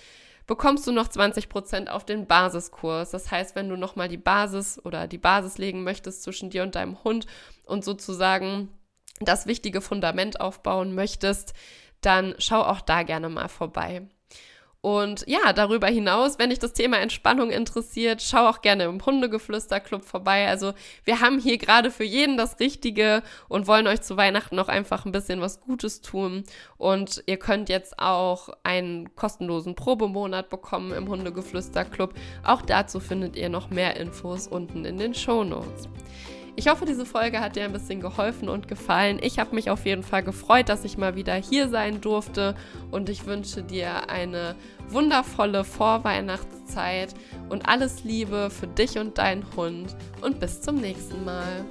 bekommst 0.48 0.88
du 0.88 0.92
noch 0.92 1.08
20% 1.08 1.88
auf 1.90 2.06
den 2.06 2.26
Basiskurs. 2.26 3.12
Das 3.12 3.30
heißt, 3.30 3.56
wenn 3.56 3.70
du 3.70 3.76
nochmal 3.76 4.08
die 4.08 4.18
Basis 4.18 4.84
oder 4.84 5.08
die 5.08 5.18
Basis 5.20 5.58
legen 5.58 5.84
möchtest 5.84 6.24
zwischen 6.24 6.50
dir 6.50 6.64
und 6.64 6.76
deinem 6.76 7.04
Hund 7.04 7.28
und 7.66 7.86
sozusagen 7.86 8.70
das 9.20 9.46
wichtige 9.46 9.82
Fundament 9.82 10.42
aufbauen 10.42 10.96
möchtest, 10.96 11.54
dann 12.02 12.34
schau 12.38 12.62
auch 12.62 12.82
da 12.82 13.04
gerne 13.04 13.30
mal 13.30 13.48
vorbei. 13.48 14.08
Und 14.82 15.26
ja, 15.28 15.52
darüber 15.52 15.88
hinaus, 15.88 16.40
wenn 16.40 16.52
dich 16.52 16.60
das 16.60 16.72
Thema 16.72 17.00
Entspannung 17.00 17.52
interessiert, 17.52 18.22
schau 18.22 18.48
auch 18.48 18.62
gerne 18.62 18.86
im 18.86 19.06
Hundegeflüster-Club 19.06 20.06
vorbei. 20.06 20.48
Also 20.48 20.74
wir 21.04 21.20
haben 21.20 21.38
hier 21.38 21.58
gerade 21.58 21.92
für 21.92 22.06
jeden 22.06 22.38
das 22.38 22.62
Richtige 22.62 23.22
und 23.50 23.68
wollen 23.68 23.88
euch 23.88 24.02
zu 24.02 24.16
Weihnachten 24.16 24.56
noch 24.56 24.70
einfach 24.70 25.06
ein 25.06 25.12
bisschen 25.12 25.42
was 25.42 25.60
Gutes 25.60 26.00
tun. 26.00 26.46
Und 26.78 27.22
ihr 27.26 27.38
könnt 27.38 27.68
jetzt 27.68 28.00
auch 28.00 28.50
einen 28.64 29.14
kostenlosen 29.16 29.76
Probemonat 29.76 30.50
bekommen 30.50 30.94
im 30.94 31.10
Hundegeflüster-Club. 31.10 32.14
Auch 32.46 32.62
dazu 32.62 33.02
findet 33.02 33.36
ihr 33.36 33.50
noch 33.50 33.70
mehr 33.70 33.98
Infos 33.98 34.48
unten 34.48 34.86
in 34.86 34.98
den 34.98 35.14
Show 35.14 35.44
Notes. 35.44 35.90
Ich 36.60 36.68
hoffe, 36.68 36.84
diese 36.84 37.06
Folge 37.06 37.40
hat 37.40 37.56
dir 37.56 37.64
ein 37.64 37.72
bisschen 37.72 38.02
geholfen 38.02 38.50
und 38.50 38.68
gefallen. 38.68 39.20
Ich 39.22 39.40
habe 39.40 39.56
mich 39.56 39.70
auf 39.70 39.86
jeden 39.86 40.04
Fall 40.04 40.24
gefreut, 40.24 40.68
dass 40.68 40.84
ich 40.84 40.98
mal 40.98 41.16
wieder 41.16 41.36
hier 41.36 41.70
sein 41.70 42.02
durfte 42.02 42.54
und 42.92 43.08
ich 43.08 43.26
wünsche 43.26 43.64
dir 43.64 44.10
eine 44.10 44.56
wundervolle 44.90 45.64
Vorweihnachtszeit 45.64 47.14
und 47.48 47.70
alles 47.70 48.04
Liebe 48.04 48.50
für 48.50 48.68
dich 48.68 48.98
und 48.98 49.20
deinen 49.20 49.46
Hund 49.56 49.96
und 50.22 50.42
bis 50.42 50.60
zum 50.60 50.76
nächsten 50.76 51.24
Mal. 51.24 51.64